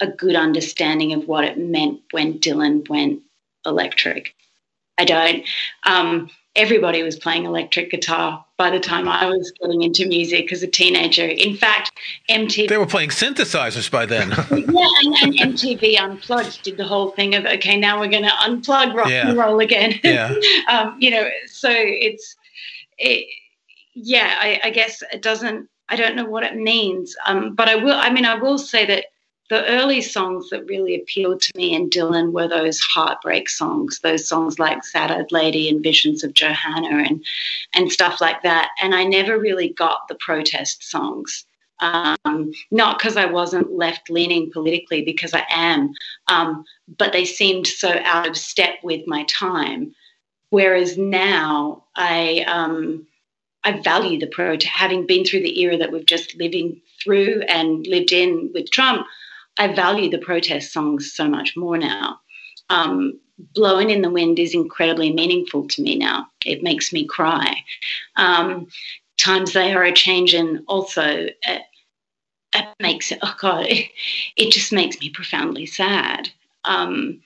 a 0.00 0.06
good 0.06 0.36
understanding 0.36 1.12
of 1.12 1.26
what 1.26 1.44
it 1.44 1.58
meant 1.58 2.00
when 2.12 2.38
dylan 2.38 2.88
went 2.88 3.20
electric 3.66 4.34
I 4.98 5.04
don't. 5.04 5.44
Um, 5.84 6.30
everybody 6.58 7.02
was 7.04 7.16
playing 7.16 7.44
electric 7.44 7.90
guitar 7.90 8.44
by 8.56 8.68
the 8.68 8.80
time 8.80 9.08
I 9.08 9.26
was 9.26 9.52
getting 9.62 9.82
into 9.82 10.06
music 10.06 10.52
as 10.52 10.62
a 10.62 10.66
teenager. 10.66 11.24
In 11.24 11.56
fact, 11.56 11.92
MTV. 12.28 12.68
They 12.68 12.76
were 12.76 12.86
playing 12.86 13.10
synthesizers 13.10 13.88
by 13.88 14.04
then. 14.04 14.30
yeah, 14.50 14.88
and, 15.02 15.14
and, 15.22 15.54
MTV 15.54 15.98
Unplugged 15.98 16.62
did 16.64 16.76
the 16.76 16.84
whole 16.84 17.12
thing 17.12 17.36
of, 17.36 17.46
okay, 17.46 17.76
now 17.76 18.00
we're 18.00 18.10
going 18.10 18.24
to 18.24 18.30
unplug 18.30 18.92
rock 18.94 19.08
yeah. 19.08 19.28
and 19.28 19.38
roll 19.38 19.60
again. 19.60 20.00
Yeah. 20.02 20.34
um, 20.68 20.96
you 20.98 21.10
know, 21.12 21.28
so 21.46 21.70
it's, 21.70 22.36
it, 22.98 23.26
yeah, 23.94 24.34
I, 24.40 24.60
I, 24.64 24.70
guess 24.70 25.02
it 25.12 25.22
doesn't, 25.22 25.68
I 25.88 25.94
don't 25.94 26.16
know 26.16 26.24
what 26.24 26.42
it 26.42 26.56
means. 26.56 27.14
Um, 27.26 27.54
but 27.54 27.68
I 27.68 27.76
will, 27.76 27.94
I 27.94 28.10
mean, 28.10 28.24
I 28.24 28.34
will 28.34 28.58
say 28.58 28.84
that 28.86 29.06
the 29.50 29.64
early 29.66 30.02
songs 30.02 30.50
that 30.50 30.66
really 30.66 30.94
appealed 30.94 31.40
to 31.40 31.52
me 31.56 31.74
in 31.74 31.88
Dylan 31.88 32.32
were 32.32 32.48
those 32.48 32.80
heartbreak 32.80 33.48
songs, 33.48 34.00
those 34.00 34.28
songs 34.28 34.58
like 34.58 34.84
Sad 34.84 35.10
Eyed 35.10 35.32
Lady 35.32 35.68
and 35.68 35.82
Visions 35.82 36.22
of 36.22 36.34
Johanna 36.34 37.04
and 37.08 37.24
and 37.74 37.90
stuff 37.90 38.20
like 38.20 38.42
that. 38.42 38.70
And 38.82 38.94
I 38.94 39.04
never 39.04 39.38
really 39.38 39.70
got 39.70 40.08
the 40.08 40.14
protest 40.16 40.88
songs. 40.88 41.44
Um, 41.80 42.52
not 42.72 42.98
because 42.98 43.16
I 43.16 43.26
wasn't 43.26 43.72
left 43.72 44.10
leaning 44.10 44.50
politically, 44.50 45.02
because 45.02 45.32
I 45.32 45.44
am, 45.48 45.92
um, 46.26 46.64
but 46.98 47.12
they 47.12 47.24
seemed 47.24 47.68
so 47.68 48.00
out 48.02 48.26
of 48.26 48.36
step 48.36 48.74
with 48.82 49.06
my 49.06 49.22
time. 49.24 49.94
Whereas 50.50 50.98
now 50.98 51.84
I 51.94 52.44
um, 52.48 53.06
I 53.64 53.80
value 53.80 54.18
the 54.18 54.26
protest, 54.26 54.72
having 54.72 55.06
been 55.06 55.24
through 55.24 55.42
the 55.42 55.60
era 55.60 55.76
that 55.76 55.92
we've 55.92 56.06
just 56.06 56.34
living 56.36 56.80
through 57.02 57.42
and 57.48 57.86
lived 57.86 58.12
in 58.12 58.50
with 58.52 58.70
Trump. 58.70 59.06
I 59.58 59.74
value 59.74 60.10
the 60.10 60.18
protest 60.18 60.72
songs 60.72 61.12
so 61.12 61.28
much 61.28 61.56
more 61.56 61.76
now. 61.76 62.20
Um, 62.70 63.18
Blowing 63.54 63.90
in 63.90 64.02
the 64.02 64.10
Wind 64.10 64.38
is 64.38 64.54
incredibly 64.54 65.12
meaningful 65.12 65.68
to 65.68 65.82
me 65.82 65.96
now. 65.96 66.26
It 66.44 66.62
makes 66.62 66.92
me 66.92 67.06
cry. 67.06 67.56
Um, 68.16 68.66
Times 69.16 69.52
They 69.52 69.72
Are 69.72 69.84
a 69.84 69.92
Changing 69.92 70.64
also 70.66 71.28
uh, 71.46 71.58
it 72.54 72.66
makes 72.80 73.12
it, 73.12 73.18
oh 73.22 73.34
God, 73.38 73.66
it, 73.66 73.90
it, 74.36 74.52
just 74.52 74.72
makes 74.72 74.98
me 75.00 75.10
profoundly 75.10 75.66
sad. 75.66 76.30
Um, 76.64 77.20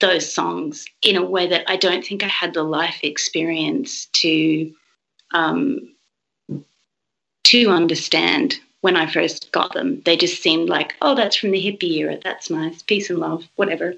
those 0.00 0.32
songs 0.32 0.86
in 1.02 1.16
a 1.16 1.24
way 1.24 1.48
that 1.48 1.64
I 1.70 1.76
don't 1.76 2.04
think 2.04 2.22
I 2.22 2.28
had 2.28 2.54
the 2.54 2.62
life 2.62 2.98
experience 3.02 4.06
to 4.14 4.72
um, 5.32 5.94
to 7.44 7.70
understand 7.70 8.58
when 8.86 8.94
I 8.94 9.10
first 9.10 9.50
got 9.50 9.74
them. 9.74 10.00
They 10.04 10.16
just 10.16 10.40
seemed 10.40 10.68
like, 10.68 10.94
oh, 11.02 11.16
that's 11.16 11.34
from 11.34 11.50
the 11.50 11.58
hippie 11.58 11.96
era. 11.96 12.18
That's 12.22 12.50
nice. 12.50 12.82
Peace 12.82 13.10
and 13.10 13.18
love, 13.18 13.42
whatever. 13.56 13.94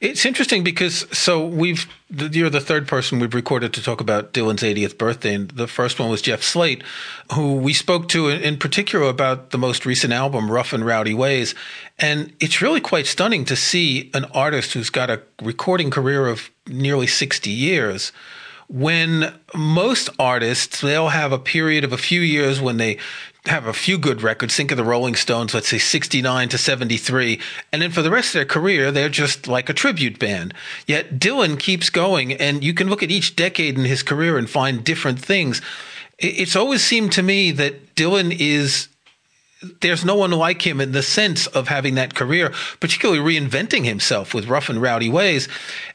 It's 0.00 0.26
interesting 0.26 0.64
because 0.64 1.06
so 1.16 1.46
we've 1.46 1.86
you're 2.10 2.50
the 2.50 2.60
third 2.60 2.88
person 2.88 3.20
we've 3.20 3.32
recorded 3.32 3.72
to 3.74 3.82
talk 3.82 4.00
about 4.00 4.32
Dylan's 4.32 4.64
80th 4.64 4.98
birthday, 4.98 5.34
and 5.34 5.52
the 5.52 5.68
first 5.68 6.00
one 6.00 6.10
was 6.10 6.20
Jeff 6.20 6.42
Slate, 6.42 6.82
who 7.34 7.54
we 7.54 7.72
spoke 7.72 8.08
to 8.08 8.28
in 8.28 8.56
particular 8.56 9.08
about 9.08 9.50
the 9.50 9.56
most 9.56 9.86
recent 9.86 10.12
album, 10.12 10.50
Rough 10.50 10.72
and 10.72 10.84
Rowdy 10.84 11.14
Ways, 11.14 11.54
and 11.96 12.32
it's 12.40 12.60
really 12.60 12.80
quite 12.80 13.06
stunning 13.06 13.44
to 13.44 13.54
see 13.54 14.10
an 14.14 14.24
artist 14.34 14.72
who's 14.72 14.90
got 14.90 15.10
a 15.10 15.22
recording 15.40 15.90
career 15.90 16.26
of 16.26 16.50
nearly 16.66 17.06
60 17.06 17.50
years 17.50 18.10
when 18.72 19.34
most 19.54 20.08
artists 20.18 20.80
they'll 20.80 21.10
have 21.10 21.30
a 21.30 21.38
period 21.38 21.84
of 21.84 21.92
a 21.92 21.98
few 21.98 22.22
years 22.22 22.58
when 22.58 22.78
they 22.78 22.98
have 23.46 23.66
a 23.66 23.72
few 23.72 23.98
good 23.98 24.22
records. 24.22 24.54
Think 24.54 24.70
of 24.70 24.76
the 24.76 24.84
Rolling 24.84 25.16
Stones, 25.16 25.52
let's 25.52 25.68
say 25.68 25.78
69 25.78 26.48
to 26.50 26.58
73. 26.58 27.40
And 27.72 27.82
then 27.82 27.90
for 27.90 28.02
the 28.02 28.10
rest 28.10 28.28
of 28.28 28.34
their 28.34 28.44
career, 28.44 28.92
they're 28.92 29.08
just 29.08 29.48
like 29.48 29.68
a 29.68 29.74
tribute 29.74 30.18
band. 30.18 30.54
Yet 30.86 31.18
Dylan 31.18 31.58
keeps 31.58 31.90
going, 31.90 32.32
and 32.32 32.62
you 32.62 32.72
can 32.72 32.88
look 32.88 33.02
at 33.02 33.10
each 33.10 33.34
decade 33.34 33.76
in 33.76 33.84
his 33.84 34.02
career 34.02 34.38
and 34.38 34.48
find 34.48 34.84
different 34.84 35.18
things. 35.18 35.60
It's 36.18 36.54
always 36.54 36.84
seemed 36.84 37.12
to 37.12 37.22
me 37.22 37.50
that 37.52 37.96
Dylan 37.96 38.36
is 38.38 38.88
there's 39.80 40.04
no 40.04 40.14
one 40.14 40.30
like 40.30 40.66
him 40.66 40.80
in 40.80 40.92
the 40.92 41.02
sense 41.02 41.46
of 41.48 41.68
having 41.68 41.94
that 41.94 42.14
career, 42.14 42.52
particularly 42.80 43.20
reinventing 43.20 43.84
himself 43.84 44.34
with 44.34 44.48
rough 44.48 44.68
and 44.68 44.80
rowdy 44.80 45.08
ways. 45.08 45.48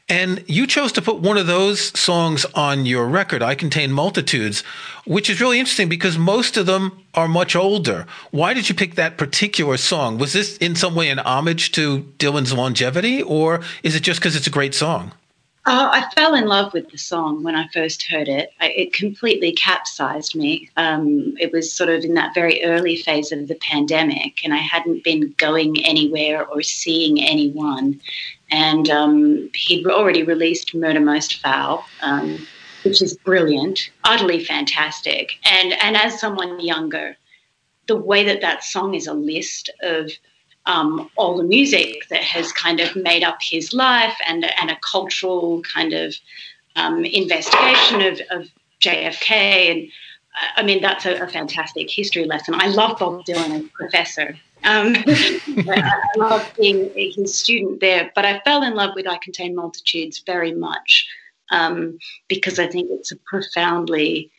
And 0.08 0.42
you 0.46 0.66
chose 0.66 0.92
to 0.92 1.02
put 1.02 1.18
one 1.20 1.36
of 1.36 1.46
those 1.46 1.98
songs 1.98 2.46
on 2.54 2.86
your 2.86 3.06
record, 3.06 3.42
I 3.42 3.54
Contain 3.54 3.92
Multitudes, 3.92 4.62
which 5.04 5.28
is 5.28 5.40
really 5.40 5.58
interesting 5.58 5.88
because 5.88 6.16
most 6.16 6.56
of 6.56 6.66
them 6.66 7.04
are 7.14 7.28
much 7.28 7.54
older. 7.54 8.06
Why 8.30 8.54
did 8.54 8.68
you 8.68 8.74
pick 8.74 8.94
that 8.94 9.18
particular 9.18 9.76
song? 9.76 10.18
Was 10.18 10.32
this 10.32 10.56
in 10.58 10.74
some 10.74 10.94
way 10.94 11.10
an 11.10 11.18
homage 11.18 11.72
to 11.72 12.10
Dylan's 12.18 12.52
longevity, 12.52 13.22
or 13.22 13.60
is 13.82 13.94
it 13.94 14.00
just 14.00 14.20
because 14.20 14.36
it's 14.36 14.46
a 14.46 14.50
great 14.50 14.74
song? 14.74 15.12
Uh, 15.68 15.90
I 15.92 16.10
fell 16.14 16.34
in 16.34 16.46
love 16.46 16.72
with 16.72 16.90
the 16.90 16.96
song 16.96 17.42
when 17.42 17.54
I 17.54 17.68
first 17.68 18.04
heard 18.04 18.26
it. 18.26 18.54
I, 18.58 18.70
it 18.70 18.94
completely 18.94 19.52
capsized 19.52 20.34
me. 20.34 20.70
Um, 20.78 21.36
it 21.38 21.52
was 21.52 21.70
sort 21.70 21.90
of 21.90 22.04
in 22.04 22.14
that 22.14 22.32
very 22.32 22.64
early 22.64 22.96
phase 22.96 23.32
of 23.32 23.48
the 23.48 23.54
pandemic, 23.56 24.42
and 24.42 24.54
I 24.54 24.56
hadn't 24.56 25.04
been 25.04 25.34
going 25.36 25.84
anywhere 25.84 26.46
or 26.46 26.62
seeing 26.62 27.22
anyone. 27.22 28.00
And 28.50 28.88
um, 28.88 29.50
he'd 29.52 29.86
already 29.86 30.22
released 30.22 30.74
Murder 30.74 31.00
Most 31.00 31.38
Foul, 31.42 31.84
um, 32.00 32.46
which 32.82 33.02
is 33.02 33.18
brilliant, 33.18 33.90
utterly 34.04 34.42
fantastic. 34.42 35.32
And 35.44 35.74
and 35.82 35.98
as 35.98 36.18
someone 36.18 36.60
younger, 36.60 37.14
the 37.88 37.96
way 37.96 38.24
that 38.24 38.40
that 38.40 38.64
song 38.64 38.94
is 38.94 39.06
a 39.06 39.12
list 39.12 39.68
of 39.82 40.10
um, 40.68 41.10
all 41.16 41.36
the 41.36 41.44
music 41.44 42.06
that 42.10 42.22
has 42.22 42.52
kind 42.52 42.78
of 42.78 42.94
made 42.94 43.24
up 43.24 43.38
his 43.40 43.72
life 43.72 44.16
and, 44.28 44.44
and 44.60 44.70
a 44.70 44.76
cultural 44.76 45.62
kind 45.62 45.94
of 45.94 46.14
um, 46.76 47.04
investigation 47.04 48.02
of, 48.02 48.20
of, 48.30 48.48
JFK. 48.80 49.32
And 49.32 49.88
I 50.54 50.62
mean, 50.62 50.80
that's 50.80 51.04
a, 51.04 51.20
a, 51.20 51.26
fantastic 51.26 51.90
history 51.90 52.26
lesson. 52.26 52.54
I 52.56 52.68
love 52.68 52.96
Bob 53.00 53.24
Dylan 53.24 53.50
as 53.50 53.64
a 53.64 53.68
professor. 53.70 54.38
Um, 54.62 54.94
I 55.06 56.00
love 56.16 56.48
being 56.56 56.92
his 56.94 57.36
student 57.36 57.80
there, 57.80 58.12
but 58.14 58.24
I 58.24 58.38
fell 58.44 58.62
in 58.62 58.76
love 58.76 58.92
with 58.94 59.08
I 59.08 59.18
Contain 59.18 59.56
Multitudes 59.56 60.22
very 60.24 60.54
much 60.54 61.08
um, 61.50 61.98
because 62.28 62.60
I 62.60 62.68
think 62.68 62.88
it's 62.92 63.10
a 63.10 63.16
profoundly 63.16 64.30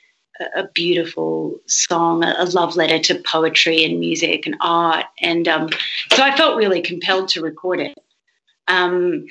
a 0.56 0.68
beautiful 0.74 1.60
song, 1.68 2.24
a 2.24 2.46
love 2.46 2.76
letter 2.76 3.00
to 3.00 3.22
poetry 3.24 3.84
and 3.84 4.00
music 4.00 4.46
and 4.46 4.56
art. 4.62 5.06
And 5.20 5.48
um, 5.48 5.70
so 6.14 6.24
I 6.24 6.36
felt 6.36 6.58
really 6.58 6.82
compelled 6.82 7.30
to 7.30 7.42
record 7.42 7.80
it. 7.80 7.98
Um, 8.68 9.26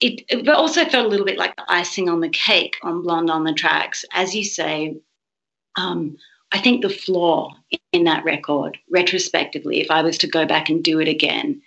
it, 0.00 0.24
it 0.28 0.48
also 0.48 0.84
felt 0.84 1.06
a 1.06 1.08
little 1.08 1.26
bit 1.26 1.38
like 1.38 1.54
the 1.56 1.64
icing 1.68 2.08
on 2.08 2.20
the 2.20 2.28
cake 2.28 2.76
on 2.82 3.02
Blonde 3.02 3.30
on 3.30 3.44
the 3.44 3.52
Tracks. 3.52 4.04
As 4.12 4.34
you 4.34 4.44
say, 4.44 4.96
um, 5.76 6.16
I 6.52 6.58
think 6.58 6.82
the 6.82 6.88
flaw 6.90 7.54
in 7.92 8.04
that 8.04 8.24
record, 8.24 8.78
retrospectively, 8.90 9.80
if 9.80 9.90
I 9.90 10.02
was 10.02 10.18
to 10.18 10.26
go 10.26 10.46
back 10.46 10.68
and 10.68 10.82
do 10.82 11.00
it 11.00 11.08
again, 11.08 11.62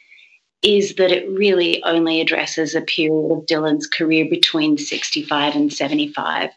is 0.62 0.96
that 0.96 1.12
it 1.12 1.30
really 1.30 1.82
only 1.84 2.22
addresses 2.22 2.76
a 2.76 2.82
period 2.82 3.32
of 3.32 3.46
Dylan's 3.46 3.88
career 3.88 4.26
between 4.30 4.78
65 4.78 5.56
and 5.56 5.72
75 5.72 6.50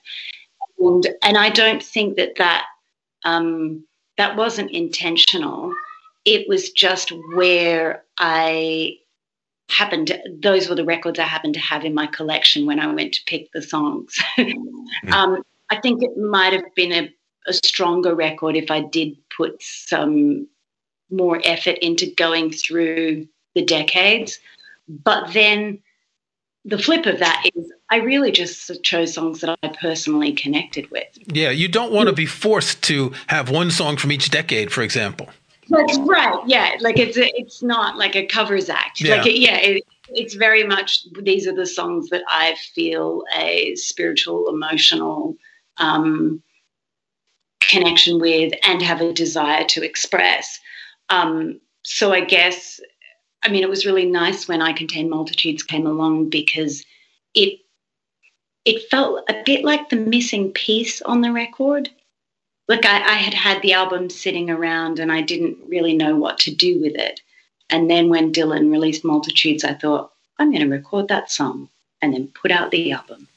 and 0.88 1.06
and 1.22 1.36
I 1.36 1.50
don't 1.50 1.82
think 1.82 2.16
that 2.16 2.36
that 2.36 2.64
um, 3.24 3.84
that 4.18 4.36
wasn't 4.36 4.70
intentional. 4.70 5.74
It 6.24 6.48
was 6.48 6.70
just 6.70 7.12
where 7.34 8.04
I 8.18 8.98
happened. 9.68 10.08
To, 10.08 10.20
those 10.40 10.68
were 10.68 10.74
the 10.74 10.84
records 10.84 11.18
I 11.18 11.24
happened 11.24 11.54
to 11.54 11.60
have 11.60 11.84
in 11.84 11.94
my 11.94 12.06
collection 12.06 12.66
when 12.66 12.80
I 12.80 12.92
went 12.92 13.14
to 13.14 13.24
pick 13.26 13.50
the 13.52 13.62
songs. 13.62 14.18
mm. 14.38 15.12
um, 15.12 15.42
I 15.70 15.80
think 15.80 16.02
it 16.02 16.16
might 16.18 16.52
have 16.52 16.74
been 16.74 16.92
a, 16.92 17.14
a 17.46 17.52
stronger 17.52 18.14
record 18.14 18.56
if 18.56 18.70
I 18.70 18.80
did 18.80 19.16
put 19.36 19.62
some 19.62 20.46
more 21.10 21.40
effort 21.44 21.78
into 21.78 22.12
going 22.14 22.50
through 22.52 23.26
the 23.54 23.64
decades. 23.64 24.38
But 24.88 25.32
then 25.32 25.78
the 26.64 26.78
flip 26.78 27.06
of 27.06 27.18
that 27.18 27.44
is 27.54 27.72
I 27.92 27.96
really 27.96 28.32
just 28.32 28.82
chose 28.82 29.12
songs 29.12 29.42
that 29.42 29.58
I 29.62 29.68
personally 29.68 30.32
connected 30.32 30.90
with. 30.90 31.08
Yeah, 31.26 31.50
you 31.50 31.68
don't 31.68 31.92
want 31.92 32.08
to 32.08 32.14
be 32.14 32.24
forced 32.24 32.82
to 32.84 33.12
have 33.26 33.50
one 33.50 33.70
song 33.70 33.98
from 33.98 34.10
each 34.12 34.30
decade, 34.30 34.72
for 34.72 34.80
example. 34.80 35.28
That's 35.68 35.98
right. 35.98 36.40
Yeah, 36.46 36.78
like 36.80 36.98
it's 36.98 37.18
a, 37.18 37.28
it's 37.38 37.62
not 37.62 37.98
like 37.98 38.16
a 38.16 38.24
covers 38.24 38.70
act. 38.70 39.02
Yeah. 39.02 39.16
Like 39.16 39.26
it, 39.26 39.38
yeah, 39.38 39.58
it, 39.58 39.84
it's 40.08 40.32
very 40.32 40.64
much 40.64 41.06
these 41.20 41.46
are 41.46 41.54
the 41.54 41.66
songs 41.66 42.08
that 42.08 42.22
I 42.28 42.56
feel 42.74 43.24
a 43.36 43.74
spiritual, 43.74 44.48
emotional 44.48 45.36
um, 45.76 46.42
connection 47.60 48.18
with 48.18 48.54
and 48.66 48.80
have 48.80 49.02
a 49.02 49.12
desire 49.12 49.64
to 49.64 49.84
express. 49.84 50.58
Um, 51.10 51.60
so 51.82 52.14
I 52.14 52.20
guess 52.20 52.80
I 53.42 53.50
mean, 53.50 53.62
it 53.62 53.68
was 53.68 53.84
really 53.84 54.06
nice 54.06 54.48
when 54.48 54.62
I 54.62 54.72
Contain 54.72 55.10
Multitudes 55.10 55.62
came 55.62 55.86
along 55.86 56.30
because 56.30 56.86
it 57.34 57.58
it 58.64 58.88
felt 58.90 59.24
a 59.28 59.42
bit 59.44 59.64
like 59.64 59.88
the 59.88 59.96
missing 59.96 60.52
piece 60.52 61.02
on 61.02 61.20
the 61.20 61.32
record. 61.32 61.90
Like 62.68 62.84
I, 62.84 62.96
I 62.96 63.14
had 63.14 63.34
had 63.34 63.62
the 63.62 63.72
album 63.72 64.08
sitting 64.08 64.50
around 64.50 64.98
and 64.98 65.10
I 65.10 65.20
didn't 65.20 65.58
really 65.66 65.96
know 65.96 66.16
what 66.16 66.38
to 66.40 66.54
do 66.54 66.80
with 66.80 66.94
it. 66.94 67.20
And 67.70 67.90
then 67.90 68.08
when 68.08 68.32
Dylan 68.32 68.70
released 68.70 69.04
Multitudes, 69.04 69.64
I 69.64 69.74
thought, 69.74 70.12
I'm 70.38 70.50
going 70.50 70.62
to 70.62 70.68
record 70.68 71.08
that 71.08 71.30
song 71.30 71.68
and 72.00 72.12
then 72.14 72.28
put 72.28 72.50
out 72.50 72.70
the 72.70 72.92
album. 72.92 73.28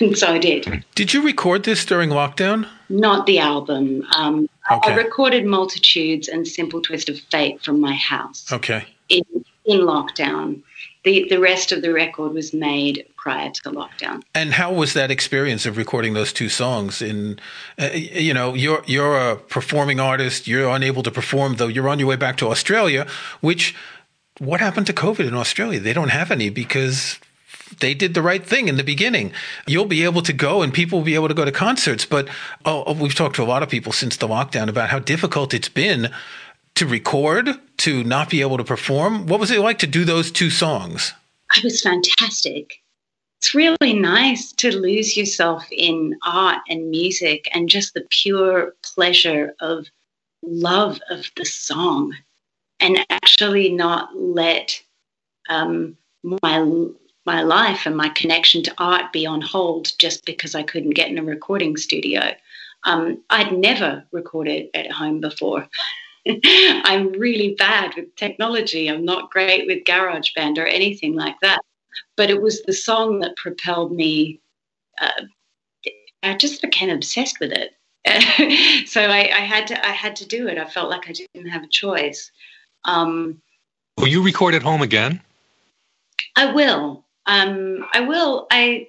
and 0.00 0.16
so 0.18 0.28
I 0.28 0.38
did. 0.38 0.84
Did 0.94 1.12
you 1.12 1.22
record 1.22 1.64
this 1.64 1.84
during 1.84 2.10
lockdown? 2.10 2.68
Not 2.88 3.26
the 3.26 3.38
album. 3.38 4.04
Um, 4.16 4.48
okay. 4.70 4.92
I 4.92 4.96
recorded 4.96 5.44
Multitudes 5.44 6.28
and 6.28 6.46
Simple 6.46 6.80
Twist 6.80 7.08
of 7.08 7.18
Fate 7.18 7.62
from 7.62 7.80
my 7.80 7.94
house. 7.94 8.50
Okay 8.52 8.86
in, 9.08 9.22
in 9.64 9.80
lockdown. 9.80 10.62
The, 11.06 11.24
the 11.30 11.38
rest 11.38 11.70
of 11.70 11.82
the 11.82 11.92
record 11.92 12.32
was 12.32 12.52
made 12.52 13.06
prior 13.16 13.48
to 13.48 13.70
lockdown. 13.70 14.24
And 14.34 14.52
how 14.52 14.72
was 14.72 14.92
that 14.94 15.08
experience 15.08 15.64
of 15.64 15.76
recording 15.76 16.14
those 16.14 16.32
two 16.32 16.48
songs? 16.48 17.00
In 17.00 17.38
uh, 17.78 17.90
you 17.94 18.34
know, 18.34 18.54
you're 18.54 18.82
you're 18.86 19.16
a 19.16 19.36
performing 19.36 20.00
artist. 20.00 20.48
You're 20.48 20.68
unable 20.68 21.04
to 21.04 21.12
perform 21.12 21.56
though. 21.56 21.68
You're 21.68 21.88
on 21.88 22.00
your 22.00 22.08
way 22.08 22.16
back 22.16 22.36
to 22.38 22.48
Australia. 22.48 23.06
Which 23.40 23.72
what 24.38 24.58
happened 24.58 24.88
to 24.88 24.92
COVID 24.92 25.28
in 25.28 25.34
Australia? 25.34 25.78
They 25.78 25.92
don't 25.92 26.08
have 26.08 26.32
any 26.32 26.50
because 26.50 27.20
they 27.78 27.94
did 27.94 28.14
the 28.14 28.22
right 28.22 28.44
thing 28.44 28.66
in 28.66 28.76
the 28.76 28.84
beginning. 28.84 29.32
You'll 29.64 29.86
be 29.86 30.02
able 30.02 30.22
to 30.22 30.32
go 30.32 30.62
and 30.62 30.74
people 30.74 30.98
will 30.98 31.06
be 31.06 31.14
able 31.14 31.28
to 31.28 31.34
go 31.34 31.44
to 31.44 31.52
concerts. 31.52 32.04
But 32.04 32.26
oh, 32.64 32.82
oh 32.84 32.94
we've 32.94 33.14
talked 33.14 33.36
to 33.36 33.44
a 33.44 33.50
lot 33.54 33.62
of 33.62 33.68
people 33.68 33.92
since 33.92 34.16
the 34.16 34.26
lockdown 34.26 34.68
about 34.68 34.90
how 34.90 34.98
difficult 34.98 35.54
it's 35.54 35.68
been 35.68 36.10
to 36.76 36.86
record, 36.86 37.48
to 37.78 38.04
not 38.04 38.30
be 38.30 38.40
able 38.40 38.56
to 38.58 38.64
perform. 38.64 39.26
What 39.26 39.40
was 39.40 39.50
it 39.50 39.60
like 39.60 39.78
to 39.80 39.86
do 39.86 40.04
those 40.04 40.30
two 40.30 40.50
songs? 40.50 41.12
It 41.56 41.64
was 41.64 41.82
fantastic. 41.82 42.82
It's 43.40 43.54
really 43.54 43.92
nice 43.92 44.52
to 44.52 44.76
lose 44.76 45.16
yourself 45.16 45.66
in 45.70 46.16
art 46.24 46.60
and 46.68 46.90
music 46.90 47.48
and 47.52 47.68
just 47.68 47.94
the 47.94 48.06
pure 48.10 48.74
pleasure 48.82 49.54
of 49.60 49.86
love 50.42 51.00
of 51.10 51.30
the 51.36 51.44
song 51.44 52.14
and 52.80 53.04
actually 53.10 53.70
not 53.70 54.16
let 54.16 54.80
um, 55.48 55.96
my 56.22 56.88
my 57.24 57.42
life 57.42 57.86
and 57.86 57.96
my 57.96 58.08
connection 58.10 58.62
to 58.62 58.74
art 58.78 59.12
be 59.12 59.26
on 59.26 59.40
hold 59.40 59.92
just 59.98 60.24
because 60.24 60.54
I 60.54 60.62
couldn't 60.62 60.90
get 60.90 61.10
in 61.10 61.18
a 61.18 61.24
recording 61.24 61.76
studio. 61.76 62.32
Um, 62.84 63.20
I'd 63.30 63.52
never 63.52 64.04
recorded 64.12 64.68
at 64.74 64.92
home 64.92 65.20
before. 65.20 65.68
I'm 66.44 67.12
really 67.12 67.54
bad 67.54 67.94
with 67.96 68.14
technology. 68.16 68.88
I'm 68.88 69.04
not 69.04 69.30
great 69.30 69.66
with 69.66 69.84
GarageBand 69.84 70.58
or 70.58 70.66
anything 70.66 71.14
like 71.14 71.38
that. 71.40 71.60
But 72.16 72.30
it 72.30 72.42
was 72.42 72.62
the 72.62 72.72
song 72.72 73.20
that 73.20 73.36
propelled 73.36 73.92
me. 73.92 74.40
Uh, 75.00 75.22
I 76.22 76.34
just 76.34 76.62
became 76.62 76.90
obsessed 76.90 77.38
with 77.40 77.52
it. 77.52 77.72
so 78.88 79.02
I, 79.02 79.30
I, 79.34 79.40
had 79.40 79.66
to. 79.68 79.86
I 79.86 79.92
had 79.92 80.16
to 80.16 80.26
do 80.26 80.46
it. 80.46 80.58
I 80.58 80.64
felt 80.66 80.90
like 80.90 81.08
I 81.08 81.12
didn't 81.12 81.50
have 81.50 81.64
a 81.64 81.68
choice. 81.68 82.30
Um, 82.84 83.40
will 83.98 84.08
you 84.08 84.22
record 84.22 84.54
at 84.54 84.62
home 84.62 84.82
again? 84.82 85.20
I 86.36 86.52
will. 86.52 87.04
Um, 87.26 87.86
I 87.92 88.00
will. 88.00 88.46
I. 88.50 88.88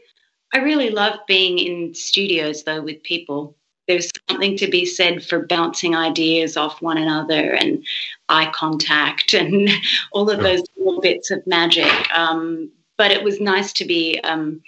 I 0.54 0.60
really 0.60 0.92
love 0.92 1.20
being 1.28 1.60
in 1.60 1.94
studios 1.94 2.64
though 2.64 2.82
with 2.82 3.04
people 3.04 3.58
something 4.30 4.58
to 4.58 4.68
be 4.68 4.86
said 4.86 5.24
for 5.24 5.46
bouncing 5.46 5.96
ideas 5.96 6.58
off 6.58 6.82
one 6.82 6.98
another 6.98 7.54
and 7.54 7.84
eye 8.30 8.52
contact 8.54 9.34
and 9.34 9.70
all 10.12 10.30
of 10.30 10.40
those 10.40 10.64
little 10.78 11.02
bits 11.02 11.32
of 11.32 11.46
magic. 11.48 11.92
Um, 12.18 12.70
but 12.98 13.12
it 13.12 13.24
was 13.24 13.40
nice 13.40 13.72
to 13.74 13.86
be 13.86 14.20
um, 14.22 14.62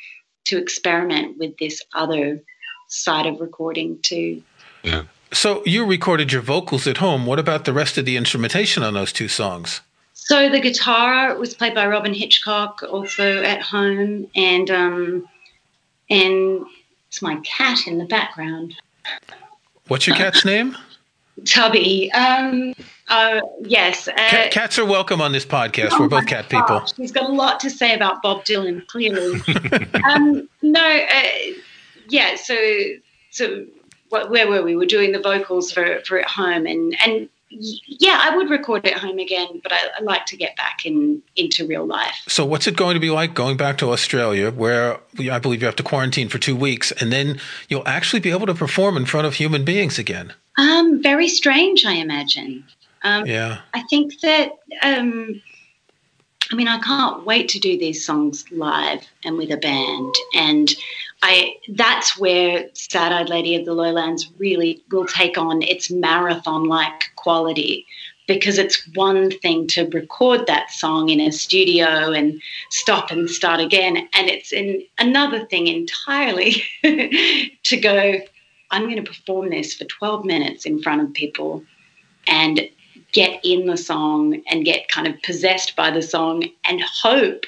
to 0.45 0.57
experiment 0.57 1.37
with 1.37 1.57
this 1.57 1.81
other 1.93 2.41
side 2.87 3.25
of 3.25 3.39
recording 3.39 3.99
too. 4.01 4.41
Yeah. 4.83 5.03
So 5.31 5.61
you 5.65 5.85
recorded 5.85 6.31
your 6.31 6.41
vocals 6.41 6.87
at 6.87 6.97
home. 6.97 7.25
What 7.25 7.37
about 7.37 7.65
the 7.65 7.73
rest 7.73 7.97
of 7.97 8.05
the 8.05 8.17
instrumentation 8.17 8.81
on 8.81 8.93
those 8.93 9.13
two 9.13 9.27
songs? 9.27 9.81
So 10.13 10.49
the 10.49 10.59
guitar 10.59 11.35
was 11.37 11.53
played 11.53 11.75
by 11.75 11.87
Robyn 11.87 12.13
Hitchcock, 12.13 12.83
also 12.87 13.41
at 13.41 13.61
home, 13.61 14.27
and 14.35 14.69
um, 14.69 15.27
and 16.09 16.65
it's 17.07 17.21
my 17.21 17.37
cat 17.37 17.87
in 17.87 17.97
the 17.97 18.05
background. 18.05 18.75
What's 19.89 20.05
your 20.05 20.15
cat's 20.15 20.45
name? 20.45 20.77
Tubby. 21.45 22.11
Um, 22.11 22.75
uh, 23.07 23.41
yes. 23.61 24.07
Uh, 24.07 24.47
cats 24.51 24.77
are 24.77 24.85
welcome 24.85 25.19
on 25.19 25.31
this 25.31 25.45
podcast. 25.45 25.89
Oh 25.93 26.01
We're 26.01 26.09
both 26.09 26.27
cat 26.27 26.47
gosh. 26.47 26.61
people. 26.61 26.83
He's 26.95 27.11
got 27.11 27.27
a 27.27 27.33
lot 27.33 27.59
to 27.61 27.71
say 27.71 27.95
about 27.95 28.21
Bob 28.21 28.45
Dylan, 28.45 28.85
clearly. 28.85 29.41
um, 30.13 30.47
no, 30.61 30.85
uh, 30.85 31.29
yeah. 32.07 32.35
So, 32.35 32.55
so 33.31 33.65
what, 34.09 34.29
where 34.29 34.47
were 34.47 34.61
we? 34.61 34.75
We're 34.75 34.85
doing 34.85 35.11
the 35.11 35.21
vocals 35.21 35.71
for 35.71 36.01
for 36.05 36.19
at 36.19 36.27
home, 36.27 36.67
and 36.67 36.95
and 37.03 37.27
yeah, 37.49 38.19
I 38.21 38.35
would 38.35 38.49
record 38.49 38.85
at 38.85 38.97
home 38.97 39.17
again, 39.17 39.59
but 39.63 39.73
I, 39.73 39.77
I, 39.97 40.03
like 40.03 40.25
to 40.27 40.37
get 40.37 40.55
back 40.55 40.85
in 40.85 41.21
into 41.35 41.65
real 41.65 41.85
life. 41.85 42.21
So, 42.27 42.45
what's 42.45 42.67
it 42.67 42.75
going 42.75 42.93
to 42.93 42.99
be 42.99 43.09
like 43.09 43.33
going 43.33 43.57
back 43.57 43.77
to 43.79 43.91
Australia, 43.91 44.51
where 44.51 44.99
I 45.19 45.39
believe 45.39 45.61
you 45.61 45.65
have 45.65 45.75
to 45.77 45.83
quarantine 45.83 46.29
for 46.29 46.37
two 46.37 46.55
weeks, 46.55 46.91
and 46.93 47.11
then 47.11 47.39
you'll 47.67 47.87
actually 47.87 48.19
be 48.19 48.29
able 48.29 48.45
to 48.47 48.53
perform 48.53 48.97
in 48.97 49.05
front 49.05 49.25
of 49.25 49.35
human 49.35 49.65
beings 49.65 49.97
again? 49.97 50.33
Um, 50.57 51.01
very 51.01 51.27
strange, 51.27 51.85
I 51.85 51.93
imagine. 51.93 52.65
Um, 53.03 53.25
yeah, 53.25 53.61
I 53.73 53.83
think 53.89 54.19
that. 54.21 54.51
Um, 54.83 55.41
I 56.51 56.55
mean, 56.55 56.67
I 56.67 56.79
can't 56.79 57.27
wait 57.27 57.49
to 57.49 57.59
do 57.59 57.77
these 57.77 58.03
songs 58.03 58.43
live 58.51 59.05
and 59.23 59.37
with 59.37 59.51
a 59.51 59.57
band, 59.57 60.15
and 60.35 60.75
I 61.21 61.55
that's 61.69 62.17
where 62.17 62.69
Sad 62.73 63.11
Eyed 63.11 63.29
Lady 63.29 63.55
of 63.55 63.65
the 63.65 63.73
Lowlands 63.73 64.31
really 64.37 64.83
will 64.91 65.05
take 65.05 65.37
on 65.37 65.61
its 65.61 65.91
marathon 65.91 66.65
like 66.65 67.11
quality 67.15 67.85
because 68.27 68.57
it's 68.57 68.87
one 68.93 69.31
thing 69.31 69.67
to 69.67 69.89
record 69.89 70.45
that 70.47 70.71
song 70.71 71.09
in 71.09 71.19
a 71.19 71.31
studio 71.31 72.11
and 72.11 72.41
stop 72.69 73.11
and 73.11 73.29
start 73.29 73.59
again 73.59 73.97
and 74.13 74.29
it's 74.29 74.53
in 74.53 74.83
another 74.97 75.45
thing 75.45 75.67
entirely 75.67 76.63
to 77.63 77.77
go 77.77 78.19
I'm 78.71 78.83
going 78.83 79.03
to 79.03 79.11
perform 79.11 79.49
this 79.49 79.73
for 79.73 79.85
12 79.85 80.25
minutes 80.25 80.65
in 80.65 80.81
front 80.81 81.01
of 81.01 81.13
people 81.13 81.63
and 82.27 82.61
get 83.11 83.39
in 83.43 83.65
the 83.65 83.77
song 83.77 84.41
and 84.47 84.65
get 84.65 84.87
kind 84.87 85.07
of 85.07 85.21
possessed 85.23 85.75
by 85.75 85.89
the 85.89 86.01
song 86.01 86.43
and 86.63 86.81
hope 86.81 87.45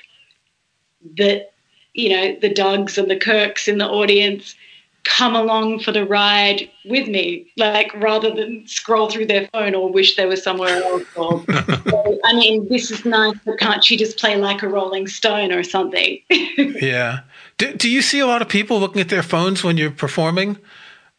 that 1.17 1.51
you 1.93 2.09
know, 2.09 2.35
the 2.39 2.49
Dougs 2.49 2.97
and 2.97 3.09
the 3.09 3.17
Kirks 3.17 3.67
in 3.67 3.77
the 3.77 3.87
audience 3.87 4.55
come 5.03 5.35
along 5.35 5.79
for 5.79 5.91
the 5.91 6.05
ride 6.05 6.69
with 6.85 7.07
me, 7.07 7.51
like 7.57 7.91
rather 7.95 8.33
than 8.33 8.65
scroll 8.67 9.09
through 9.09 9.25
their 9.25 9.47
phone 9.47 9.73
or 9.73 9.91
wish 9.91 10.15
they 10.15 10.25
were 10.25 10.35
somewhere 10.35 10.83
else. 10.83 11.03
Or, 11.15 11.43
I 11.49 12.33
mean, 12.33 12.67
this 12.69 12.91
is 12.91 13.03
nice, 13.03 13.35
but 13.43 13.57
can't 13.57 13.83
she 13.83 13.97
just 13.97 14.19
play 14.19 14.35
like 14.35 14.61
a 14.61 14.67
Rolling 14.67 15.07
Stone 15.07 15.51
or 15.51 15.63
something? 15.63 16.19
yeah. 16.29 17.21
Do, 17.57 17.73
do 17.73 17.89
you 17.89 18.01
see 18.01 18.19
a 18.19 18.27
lot 18.27 18.41
of 18.41 18.49
people 18.49 18.79
looking 18.79 19.01
at 19.01 19.09
their 19.09 19.23
phones 19.23 19.63
when 19.63 19.77
you're 19.77 19.91
performing? 19.91 20.57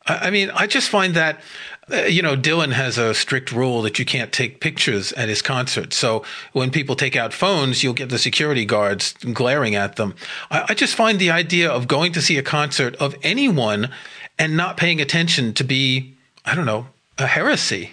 I, 0.06 0.28
I 0.28 0.30
mean, 0.30 0.50
I 0.50 0.66
just 0.66 0.88
find 0.88 1.14
that 1.14 1.40
Uh, 1.90 2.02
you 2.04 2.22
know, 2.22 2.36
Dylan 2.36 2.72
has 2.72 2.96
a 2.96 3.12
strict 3.12 3.50
rule 3.50 3.82
that 3.82 3.98
you 3.98 4.04
can't 4.04 4.32
take 4.32 4.60
pictures 4.60 5.12
at 5.14 5.28
his 5.28 5.42
concert. 5.42 5.92
So 5.92 6.24
when 6.52 6.70
people 6.70 6.94
take 6.94 7.16
out 7.16 7.32
phones, 7.32 7.82
you'll 7.82 7.92
get 7.92 8.08
the 8.08 8.18
security 8.18 8.64
guards 8.64 9.14
glaring 9.32 9.74
at 9.74 9.96
them. 9.96 10.14
I, 10.50 10.66
I 10.68 10.74
just 10.74 10.94
find 10.94 11.18
the 11.18 11.30
idea 11.30 11.68
of 11.70 11.88
going 11.88 12.12
to 12.12 12.22
see 12.22 12.38
a 12.38 12.42
concert 12.42 12.94
of 12.96 13.16
anyone 13.22 13.90
and 14.38 14.56
not 14.56 14.76
paying 14.76 15.00
attention 15.00 15.54
to 15.54 15.64
be, 15.64 16.14
I 16.44 16.54
don't 16.54 16.66
know, 16.66 16.86
a 17.18 17.26
heresy. 17.26 17.90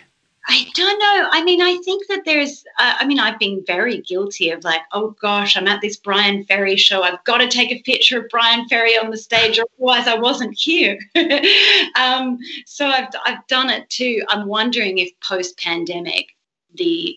I 0.51 0.65
don't 0.73 0.97
know. 0.97 1.29
I 1.31 1.43
mean, 1.43 1.61
I 1.61 1.77
think 1.85 2.07
that 2.07 2.25
there's, 2.25 2.65
uh, 2.79 2.95
I 2.97 3.05
mean, 3.05 3.19
I've 3.19 3.37
been 3.37 3.63
very 3.67 3.99
guilty 4.01 4.49
of 4.49 4.63
like, 4.63 4.81
oh 4.93 5.15
gosh, 5.21 5.55
I'm 5.55 5.67
at 5.67 5.79
this 5.79 5.95
Bryan 5.95 6.43
Ferry 6.43 6.75
show. 6.75 7.03
I've 7.03 7.23
got 7.23 7.37
to 7.37 7.47
take 7.47 7.71
a 7.71 7.83
picture 7.83 8.19
of 8.19 8.29
Bryan 8.29 8.67
Ferry 8.67 8.97
on 8.97 9.11
the 9.11 9.17
stage, 9.17 9.59
or 9.59 9.65
otherwise 9.77 10.07
I 10.07 10.15
wasn't 10.15 10.57
here. 10.57 10.97
um, 11.95 12.39
so 12.65 12.87
I've, 12.87 13.09
I've 13.25 13.45
done 13.45 13.69
it 13.69 13.87
too. 13.91 14.23
I'm 14.27 14.47
wondering 14.47 14.97
if 14.97 15.11
post 15.19 15.59
pandemic, 15.59 16.35
the 16.73 17.15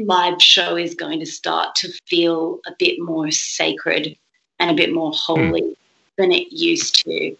live 0.00 0.42
show 0.42 0.76
is 0.76 0.96
going 0.96 1.20
to 1.20 1.26
start 1.26 1.76
to 1.76 1.92
feel 2.06 2.58
a 2.66 2.72
bit 2.80 3.00
more 3.00 3.30
sacred 3.30 4.16
and 4.58 4.72
a 4.72 4.74
bit 4.74 4.92
more 4.92 5.12
holy 5.14 5.62
mm. 5.62 5.76
than 6.18 6.32
it 6.32 6.52
used 6.52 7.04
to. 7.04 7.36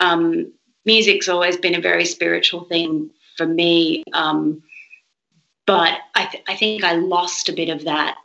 Um, 0.00 0.52
music's 0.84 1.30
always 1.30 1.56
been 1.56 1.74
a 1.74 1.80
very 1.80 2.04
spiritual 2.04 2.64
thing 2.64 3.10
for 3.36 3.46
me. 3.46 4.02
Um, 4.12 4.62
but 5.66 5.98
I, 6.14 6.26
th- 6.26 6.44
I 6.48 6.56
think 6.56 6.84
I 6.84 6.92
lost 6.92 7.48
a 7.48 7.52
bit 7.52 7.68
of 7.68 7.84
that 7.84 8.16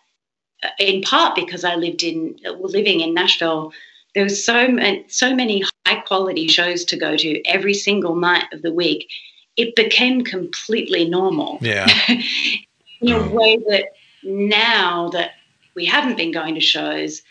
uh, 0.64 0.70
in 0.80 1.02
part 1.02 1.36
because 1.36 1.64
I 1.64 1.76
lived 1.76 2.04
in 2.04 2.38
living 2.44 3.02
in 3.02 3.14
Nashville. 3.14 3.74
There 4.14 4.24
was 4.24 4.44
so 4.44 4.68
many, 4.68 5.06
so 5.08 5.36
many 5.36 5.64
high 5.86 6.02
quality 6.02 6.48
shows 6.48 6.86
to 6.86 6.98
go 6.98 7.18
to 7.18 7.42
every 7.48 7.74
single 7.74 8.16
night 8.16 8.46
of 8.54 8.62
the 8.62 8.74
week. 8.74 9.10
It 9.58 9.76
became 9.76 10.24
completely 10.24 11.10
normal. 11.10 11.58
Yeah. 11.62 11.88
in 13.02 13.14
a 13.14 13.30
way 13.30 13.58
that 13.58 13.86
now 14.24 15.10
that 15.10 15.32
we 15.76 15.86
haven't 15.86 16.18
been 16.18 16.32
going 16.32 16.56
to 16.56 16.62
shows, 16.62 17.22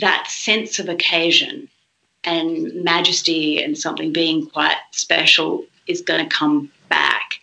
that 0.00 0.28
sense 0.28 0.78
of 0.78 0.88
occasion 0.88 1.68
and 2.24 2.84
majesty 2.84 3.62
and 3.62 3.76
something 3.76 4.12
being 4.12 4.46
quite 4.46 4.76
special 4.92 5.64
is 5.86 6.02
going 6.02 6.22
to 6.22 6.34
come 6.34 6.70
back. 6.88 7.34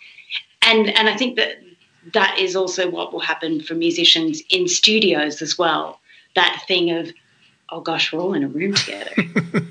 And 0.62 0.89
and 0.89 1.10
I 1.10 1.17
think 1.17 1.36
that 1.38 1.58
that 2.13 2.38
is 2.39 2.56
also 2.56 2.89
what 2.89 3.12
will 3.12 3.20
happen 3.20 3.62
for 3.62 3.74
musicians 3.74 4.41
in 4.50 4.68
studios 4.68 5.41
as 5.41 5.58
well. 5.58 6.00
That 6.36 6.63
thing 6.68 6.91
of, 6.91 7.12
oh 7.70 7.82
gosh, 7.82 8.12
we're 8.13 8.20
all 8.20 8.34
in 8.34 8.44
a 8.44 8.48
room 8.48 8.74
together. 8.74 9.12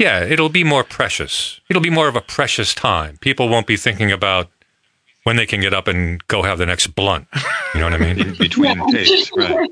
yeah, 0.00 0.24
it'll 0.24 0.48
be 0.48 0.64
more 0.64 0.84
precious. 0.84 1.60
It'll 1.68 1.82
be 1.82 1.90
more 1.90 2.08
of 2.08 2.16
a 2.16 2.20
precious 2.20 2.74
time. 2.74 3.18
People 3.18 3.48
won't 3.48 3.66
be 3.66 3.76
thinking 3.76 4.10
about 4.10 4.48
when 5.24 5.36
they 5.36 5.46
can 5.46 5.60
get 5.60 5.74
up 5.74 5.86
and 5.88 6.26
go 6.28 6.42
have 6.42 6.58
the 6.58 6.66
next 6.66 6.88
blunt. 6.88 7.28
You 7.74 7.80
know 7.80 7.86
what 7.86 7.94
I 7.94 7.98
mean? 7.98 8.20
In 8.20 8.34
between 8.38 8.86
takes, 8.90 9.30
right. 9.36 9.70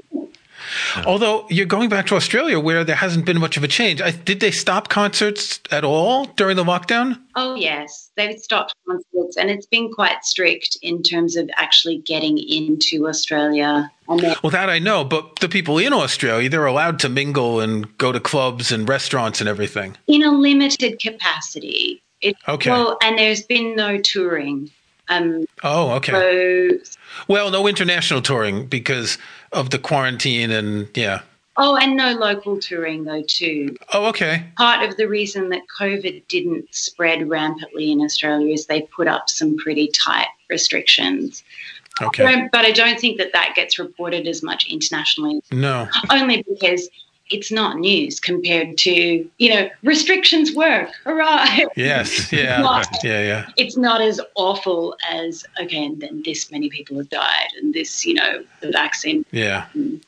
Although 1.06 1.46
you're 1.50 1.66
going 1.66 1.88
back 1.88 2.06
to 2.06 2.16
Australia 2.16 2.58
where 2.60 2.84
there 2.84 2.96
hasn't 2.96 3.26
been 3.26 3.38
much 3.38 3.56
of 3.56 3.64
a 3.64 3.68
change. 3.68 4.00
I, 4.00 4.10
did 4.10 4.40
they 4.40 4.50
stop 4.50 4.88
concerts 4.88 5.60
at 5.70 5.84
all 5.84 6.26
during 6.36 6.56
the 6.56 6.64
lockdown? 6.64 7.20
Oh, 7.34 7.54
yes. 7.54 8.10
They've 8.16 8.38
stopped 8.38 8.74
concerts 8.86 9.36
and 9.36 9.50
it's 9.50 9.66
been 9.66 9.92
quite 9.92 10.24
strict 10.24 10.78
in 10.82 11.02
terms 11.02 11.36
of 11.36 11.50
actually 11.56 11.98
getting 11.98 12.38
into 12.38 13.08
Australia. 13.08 13.90
Then- 14.08 14.36
well, 14.42 14.50
that 14.50 14.68
I 14.68 14.78
know, 14.78 15.04
but 15.04 15.38
the 15.40 15.48
people 15.48 15.78
in 15.78 15.92
Australia, 15.92 16.48
they're 16.48 16.66
allowed 16.66 16.98
to 17.00 17.08
mingle 17.08 17.60
and 17.60 17.96
go 17.98 18.10
to 18.10 18.18
clubs 18.20 18.72
and 18.72 18.88
restaurants 18.88 19.40
and 19.40 19.48
everything. 19.48 19.96
In 20.08 20.22
a 20.22 20.32
limited 20.32 20.98
capacity. 21.00 22.02
It, 22.20 22.36
okay. 22.48 22.70
Well, 22.70 22.98
and 23.02 23.18
there's 23.18 23.42
been 23.42 23.76
no 23.76 23.98
touring. 23.98 24.70
Um, 25.08 25.44
oh, 25.64 25.90
okay. 25.92 26.12
So, 26.12 26.94
well, 27.26 27.50
no 27.50 27.66
international 27.66 28.22
touring 28.22 28.66
because 28.66 29.18
of 29.52 29.70
the 29.70 29.78
quarantine 29.78 30.50
and 30.50 30.88
yeah. 30.94 31.22
Oh, 31.56 31.76
and 31.76 31.96
no 31.96 32.12
local 32.12 32.58
touring 32.58 33.04
though 33.04 33.22
too. 33.26 33.76
Oh, 33.92 34.06
okay. 34.06 34.44
Part 34.56 34.88
of 34.88 34.96
the 34.96 35.08
reason 35.08 35.50
that 35.50 35.62
COVID 35.78 36.26
didn't 36.28 36.74
spread 36.74 37.28
rampantly 37.28 37.92
in 37.92 38.00
Australia 38.00 38.54
is 38.54 38.66
they 38.66 38.82
put 38.82 39.08
up 39.08 39.28
some 39.28 39.56
pretty 39.56 39.88
tight 39.88 40.28
restrictions. 40.48 41.44
Okay. 42.00 42.48
But 42.50 42.64
I 42.64 42.70
don't 42.70 42.98
think 42.98 43.18
that 43.18 43.32
that 43.34 43.54
gets 43.54 43.78
reported 43.78 44.26
as 44.26 44.42
much 44.42 44.66
internationally. 44.70 45.42
No. 45.52 45.88
Only 46.08 46.42
because 46.48 46.88
it's 47.30 47.50
not 47.50 47.78
news 47.78 48.20
compared 48.20 48.76
to 48.78 49.28
you 49.38 49.54
know 49.54 49.68
restrictions 49.82 50.54
work 50.54 50.90
hurrah 51.04 51.46
yes 51.76 52.32
yeah 52.32 52.60
not, 52.60 52.86
yeah 53.02 53.22
yeah. 53.22 53.46
it's 53.56 53.76
not 53.76 54.00
as 54.00 54.20
awful 54.34 54.96
as 55.08 55.44
okay 55.60 55.84
and 55.84 56.00
then 56.00 56.22
this 56.24 56.50
many 56.50 56.68
people 56.68 56.96
have 56.96 57.08
died 57.08 57.48
and 57.58 57.72
this 57.74 58.04
you 58.04 58.14
know 58.14 58.44
the 58.60 58.70
vaccine. 58.70 59.24
Yeah. 59.30 59.66
Mm. 59.76 60.02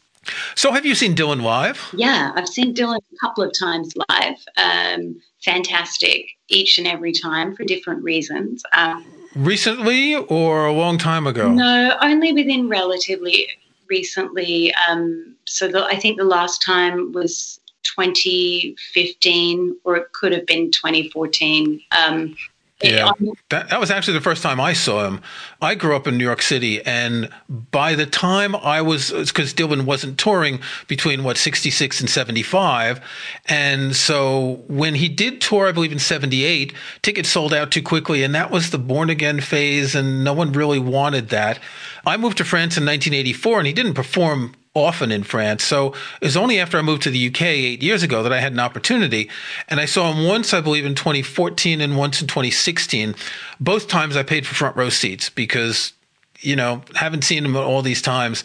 so 0.55 0.73
have 0.73 0.85
you 0.85 0.95
seen 0.95 1.15
dylan 1.15 1.43
live? 1.43 1.81
Yeah 1.95 2.33
i've 2.35 2.49
seen 2.49 2.75
dylan 2.75 2.99
a 2.99 3.27
couple 3.27 3.45
of 3.45 3.53
times 3.59 3.95
live. 4.09 4.37
Um, 4.57 5.21
fantastic 5.45 6.27
each 6.49 6.79
and 6.79 6.87
every 6.87 7.13
time 7.13 7.57
for 7.57 7.65
different 7.65 8.03
reasons. 8.05 8.63
Um, 8.77 9.05
recently 9.35 10.15
or 10.15 10.67
a 10.67 10.73
long 10.73 10.99
time 10.99 11.27
ago? 11.27 11.51
No 11.51 11.97
only 12.01 12.33
within 12.33 12.69
relatively 12.69 13.49
recently. 13.89 14.75
Um, 14.89 15.37
so 15.53 15.69
the, 15.69 15.85
I 15.85 15.97
think 15.97 16.17
the 16.17 16.25
last 16.25 16.62
time 16.62 17.12
was 17.12 17.61
2015, 17.83 19.77
or 19.85 19.97
it 19.97 20.12
could 20.12 20.33
have 20.33 20.47
been 20.47 20.71
2014. 20.71 21.81
Um, 21.91 22.35
yeah, 22.83 23.12
that, 23.51 23.69
that 23.69 23.79
was 23.79 23.93
actually 23.93 24.15
the 24.15 24.23
first 24.23 24.43
time 24.43 24.59
I 24.59 24.73
saw 24.73 25.07
him. 25.07 25.21
I 25.61 25.77
grew 25.77 25.95
up 25.95 26.09
in 26.09 26.19
New 26.19 26.25
York 26.25 26.43
City, 26.43 26.83
and 26.85 27.29
by 27.49 27.95
the 27.95 28.07
time 28.07 28.57
I 28.57 28.83
was, 28.83 29.12
because 29.12 29.55
Dylan 29.55 29.85
wasn't 29.85 30.19
touring 30.19 30.61
between 30.88 31.23
what, 31.23 31.37
66 31.37 32.01
and 32.01 32.11
75. 32.11 33.01
And 33.47 33.95
so 33.95 34.65
when 34.67 34.97
he 34.97 35.09
did 35.09 35.41
tour, 35.41 35.69
I 35.69 35.73
believe 35.73 35.93
in 35.93 36.01
78, 36.01 36.73
tickets 37.03 37.29
sold 37.29 37.55
out 37.55 37.71
too 37.71 37.83
quickly, 37.83 38.25
and 38.25 38.35
that 38.35 38.51
was 38.51 38.71
the 38.71 38.79
born 38.79 39.11
again 39.11 39.41
phase, 39.41 39.95
and 39.95 40.25
no 40.25 40.33
one 40.33 40.51
really 40.51 40.81
wanted 40.81 41.29
that. 41.29 41.61
I 42.05 42.17
moved 42.17 42.38
to 42.38 42.45
France 42.45 42.77
in 42.77 42.85
1984, 42.85 43.59
and 43.59 43.67
he 43.67 43.73
didn't 43.73 43.95
perform 43.95 44.55
often 44.75 45.13
in 45.13 45.23
France. 45.23 45.65
So 45.65 45.89
it 46.21 46.25
was 46.25 46.37
only 46.37 46.59
after 46.59 46.79
I 46.79 46.83
moved 46.83 47.03
to 47.03 47.11
the 47.11 47.29
UK 47.29 47.43
eight 47.43 47.83
years 47.83 48.03
ago 48.03 48.23
that 48.23 48.33
I 48.33 48.41
had 48.41 48.53
an 48.53 48.61
opportunity. 48.61 49.29
And 49.69 49.81
I 49.81 49.85
saw 49.85 50.13
him 50.13 50.27
once, 50.27 50.55
I 50.55 50.61
believe, 50.61 50.87
in 50.87 50.95
2014 50.95 51.81
and 51.81 51.97
once 51.97 52.23
in 52.23 52.29
2016. 52.29 53.15
Both 53.61 53.89
times 53.89 54.17
I 54.17 54.23
paid 54.23 54.47
for 54.47 54.55
front 54.55 54.77
row 54.77 54.89
seats 54.89 55.29
because, 55.29 55.93
you 56.41 56.57
know, 56.57 56.83
haven't 56.95 57.25
seen 57.25 57.45
him 57.45 57.57
all 57.57 57.83
these 57.83 58.03
times. 58.03 58.45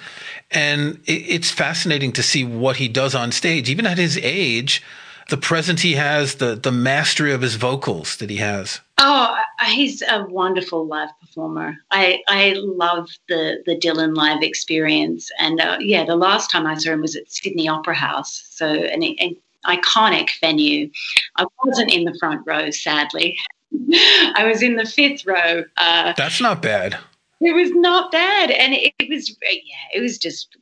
And 0.52 1.00
it's 1.06 1.52
fascinating 1.52 2.12
to 2.14 2.24
see 2.24 2.44
what 2.44 2.76
he 2.76 2.88
does 2.88 3.16
on 3.16 3.32
stage, 3.32 3.70
even 3.70 3.86
at 3.86 3.98
his 3.98 4.18
age 4.22 4.84
the 5.30 5.38
presence 5.38 5.82
he 5.82 5.94
has, 5.94 6.36
the 6.36 6.56
the 6.56 6.72
mastery 6.72 7.34
of 7.34 7.42
his 7.42 7.56
vocals 7.56 8.18
that 8.18 8.30
he 8.30 8.38
has. 8.38 8.82
Oh, 9.00 9.38
he's 9.68 10.02
a 10.02 10.26
wonderful 10.30 10.88
live 10.88 11.10
performer. 11.20 11.78
I 11.92 12.22
I 12.28 12.54
love 12.58 13.10
the 13.30 13.64
the 13.66 13.78
Dylan 13.78 14.16
live 14.16 14.42
experience, 14.42 15.30
and 15.40 15.60
uh, 15.60 15.78
yeah, 15.80 16.06
the 16.06 16.16
last 16.16 16.50
time 16.50 16.66
I 16.66 16.76
saw 16.76 16.92
him 16.92 17.02
was 17.02 17.16
at 17.16 17.32
Sydney 17.32 17.68
Opera 17.68 17.96
House, 17.96 18.48
so 18.50 18.68
an, 18.68 19.04
an 19.04 19.36
iconic 19.66 20.30
venue. 20.40 20.90
I 21.36 21.46
wasn't 21.64 21.94
in 21.94 22.06
the 22.06 22.18
front 22.20 22.42
row, 22.46 22.72
sadly. 22.72 23.38
I 23.94 24.46
was 24.48 24.64
in 24.64 24.78
the 24.78 24.86
fifth 24.86 25.26
row. 25.26 25.64
Uh, 25.76 26.14
That's 26.16 26.42
not 26.42 26.62
bad. 26.62 26.98
It 27.42 27.54
was 27.54 27.72
not 27.72 28.12
bad, 28.12 28.50
and 28.50 28.74
it, 28.74 28.94
it 28.98 29.10
was 29.10 29.30
yeah, 29.42 29.94
it 29.94 30.00
was 30.00 30.18
just 30.18 30.58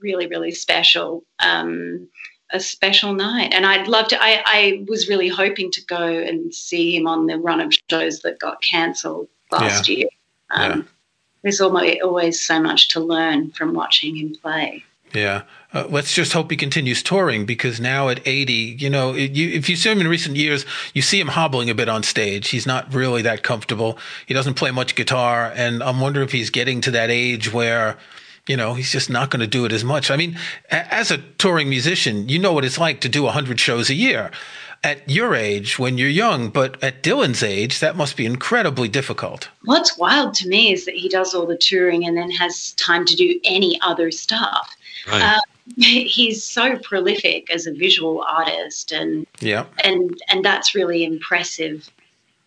really 0.00 0.26
really 0.26 0.52
special. 0.52 1.24
Um, 1.40 2.08
a 2.52 2.60
special 2.60 3.14
night. 3.14 3.52
And 3.52 3.66
I'd 3.66 3.88
love 3.88 4.08
to, 4.08 4.22
I, 4.22 4.42
I 4.46 4.84
was 4.88 5.08
really 5.08 5.28
hoping 5.28 5.70
to 5.72 5.84
go 5.84 6.06
and 6.06 6.54
see 6.54 6.96
him 6.96 7.06
on 7.06 7.26
the 7.26 7.38
run 7.38 7.60
of 7.60 7.74
shows 7.90 8.20
that 8.20 8.38
got 8.38 8.62
cancelled 8.62 9.28
last 9.50 9.88
yeah. 9.88 9.96
year. 9.96 10.08
Um, 10.50 10.70
yeah. 10.70 10.82
There's 11.42 11.60
almost, 11.60 12.02
always 12.02 12.40
so 12.40 12.60
much 12.60 12.88
to 12.88 13.00
learn 13.00 13.50
from 13.50 13.74
watching 13.74 14.16
him 14.16 14.34
play. 14.34 14.84
Yeah. 15.12 15.42
Uh, 15.74 15.86
let's 15.88 16.14
just 16.14 16.32
hope 16.32 16.50
he 16.50 16.56
continues 16.56 17.02
touring 17.02 17.46
because 17.46 17.80
now 17.80 18.08
at 18.08 18.26
80, 18.26 18.52
you 18.52 18.90
know, 18.90 19.14
it, 19.14 19.32
you, 19.32 19.48
if 19.50 19.68
you 19.68 19.76
see 19.76 19.90
him 19.90 20.00
in 20.00 20.08
recent 20.08 20.36
years, 20.36 20.64
you 20.94 21.02
see 21.02 21.20
him 21.20 21.28
hobbling 21.28 21.70
a 21.70 21.74
bit 21.74 21.88
on 21.88 22.02
stage. 22.02 22.48
He's 22.48 22.66
not 22.66 22.92
really 22.94 23.22
that 23.22 23.42
comfortable. 23.42 23.98
He 24.26 24.34
doesn't 24.34 24.54
play 24.54 24.70
much 24.70 24.94
guitar. 24.94 25.52
And 25.54 25.82
I'm 25.82 26.00
wondering 26.00 26.26
if 26.26 26.32
he's 26.32 26.50
getting 26.50 26.80
to 26.82 26.90
that 26.92 27.10
age 27.10 27.52
where, 27.52 27.98
you 28.46 28.56
know, 28.56 28.74
he's 28.74 28.90
just 28.90 29.08
not 29.08 29.30
going 29.30 29.40
to 29.40 29.46
do 29.46 29.64
it 29.64 29.72
as 29.72 29.84
much. 29.84 30.10
I 30.10 30.16
mean, 30.16 30.38
as 30.70 31.10
a 31.10 31.18
touring 31.38 31.68
musician, 31.68 32.28
you 32.28 32.38
know 32.38 32.52
what 32.52 32.64
it's 32.64 32.78
like 32.78 33.00
to 33.02 33.08
do 33.08 33.22
100 33.22 33.60
shows 33.60 33.88
a 33.88 33.94
year 33.94 34.30
at 34.84 35.08
your 35.08 35.34
age 35.34 35.78
when 35.78 35.96
you're 35.96 36.08
young, 36.08 36.48
but 36.48 36.82
at 36.82 37.02
Dylan's 37.02 37.42
age, 37.42 37.78
that 37.80 37.96
must 37.96 38.16
be 38.16 38.26
incredibly 38.26 38.88
difficult. 38.88 39.48
What's 39.64 39.96
wild 39.96 40.34
to 40.34 40.48
me 40.48 40.72
is 40.72 40.84
that 40.86 40.94
he 40.94 41.08
does 41.08 41.34
all 41.34 41.46
the 41.46 41.56
touring 41.56 42.04
and 42.04 42.16
then 42.16 42.30
has 42.30 42.72
time 42.72 43.04
to 43.06 43.14
do 43.14 43.38
any 43.44 43.80
other 43.80 44.10
stuff. 44.10 44.74
Right. 45.06 45.22
Uh, 45.22 45.40
he's 45.76 46.42
so 46.42 46.76
prolific 46.78 47.48
as 47.50 47.66
a 47.66 47.72
visual 47.72 48.22
artist, 48.22 48.90
and 48.90 49.26
yeah, 49.40 49.66
and 49.84 50.20
and 50.28 50.44
that's 50.44 50.74
really 50.74 51.04
impressive 51.04 51.88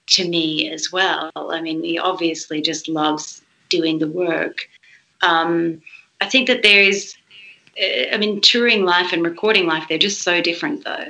to 0.08 0.28
me 0.28 0.70
as 0.70 0.92
well. 0.92 1.32
I 1.36 1.62
mean, 1.62 1.82
he 1.82 1.98
obviously 1.98 2.62
just 2.62 2.90
loves 2.90 3.42
doing 3.70 4.00
the 4.00 4.08
work. 4.08 4.68
Um, 5.26 5.82
I 6.22 6.28
think 6.28 6.48
that 6.48 6.64
there 6.64 6.82
is, 6.82 7.16
uh, 7.82 8.14
I 8.14 8.18
mean, 8.18 8.42
touring 8.42 8.86
life 8.86 9.12
and 9.12 9.24
recording 9.24 9.66
life, 9.66 9.86
they're 9.90 9.98
just 9.98 10.22
so 10.22 10.42
different 10.42 10.84
though. 10.84 11.08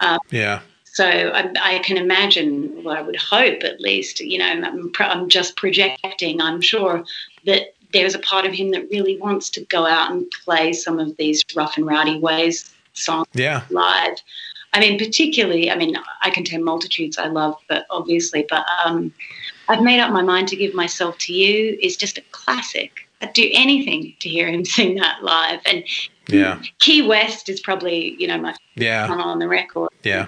Um, 0.00 0.18
yeah. 0.30 0.60
So 0.84 1.06
I, 1.06 1.52
I, 1.60 1.78
can 1.80 1.96
imagine, 1.96 2.82
well, 2.82 2.96
I 2.96 3.02
would 3.02 3.16
hope 3.16 3.62
at 3.62 3.80
least, 3.80 4.20
you 4.20 4.38
know, 4.38 4.46
I'm, 4.46 4.92
I'm 4.98 5.28
just 5.28 5.56
projecting, 5.56 6.40
I'm 6.40 6.60
sure 6.60 7.04
that 7.46 7.74
there's 7.92 8.14
a 8.14 8.18
part 8.18 8.46
of 8.46 8.52
him 8.52 8.72
that 8.72 8.88
really 8.90 9.16
wants 9.18 9.48
to 9.50 9.64
go 9.66 9.86
out 9.86 10.10
and 10.10 10.28
play 10.44 10.72
some 10.72 10.98
of 10.98 11.16
these 11.16 11.44
rough 11.54 11.76
and 11.76 11.86
rowdy 11.86 12.18
ways 12.18 12.74
songs 12.94 13.28
yeah. 13.32 13.62
live. 13.70 14.18
I 14.72 14.80
mean, 14.80 14.98
particularly, 14.98 15.70
I 15.70 15.76
mean, 15.76 15.96
I 16.20 16.30
can 16.30 16.44
tell 16.44 16.60
multitudes 16.60 17.16
I 17.16 17.26
love, 17.28 17.56
but 17.68 17.86
obviously, 17.90 18.44
but 18.48 18.66
um, 18.84 19.12
I've 19.68 19.82
made 19.82 20.00
up 20.00 20.12
my 20.12 20.22
mind 20.22 20.48
to 20.48 20.56
give 20.56 20.74
myself 20.74 21.16
to 21.18 21.32
you 21.32 21.78
is 21.80 21.96
just 21.96 22.18
a 22.18 22.22
classic. 22.32 23.07
I'd 23.20 23.32
do 23.32 23.48
anything 23.52 24.14
to 24.20 24.28
hear 24.28 24.48
him 24.48 24.64
sing 24.76 24.96
that 24.96 25.22
live. 25.22 25.60
And 25.66 25.84
yeah, 26.28 26.60
Key 26.78 27.06
West 27.06 27.48
is 27.48 27.60
probably 27.60 28.14
you 28.18 28.26
know 28.26 28.38
my 28.38 28.54
yeah 28.74 29.08
on 29.08 29.38
the 29.38 29.48
record. 29.48 29.90
Yeah, 30.02 30.26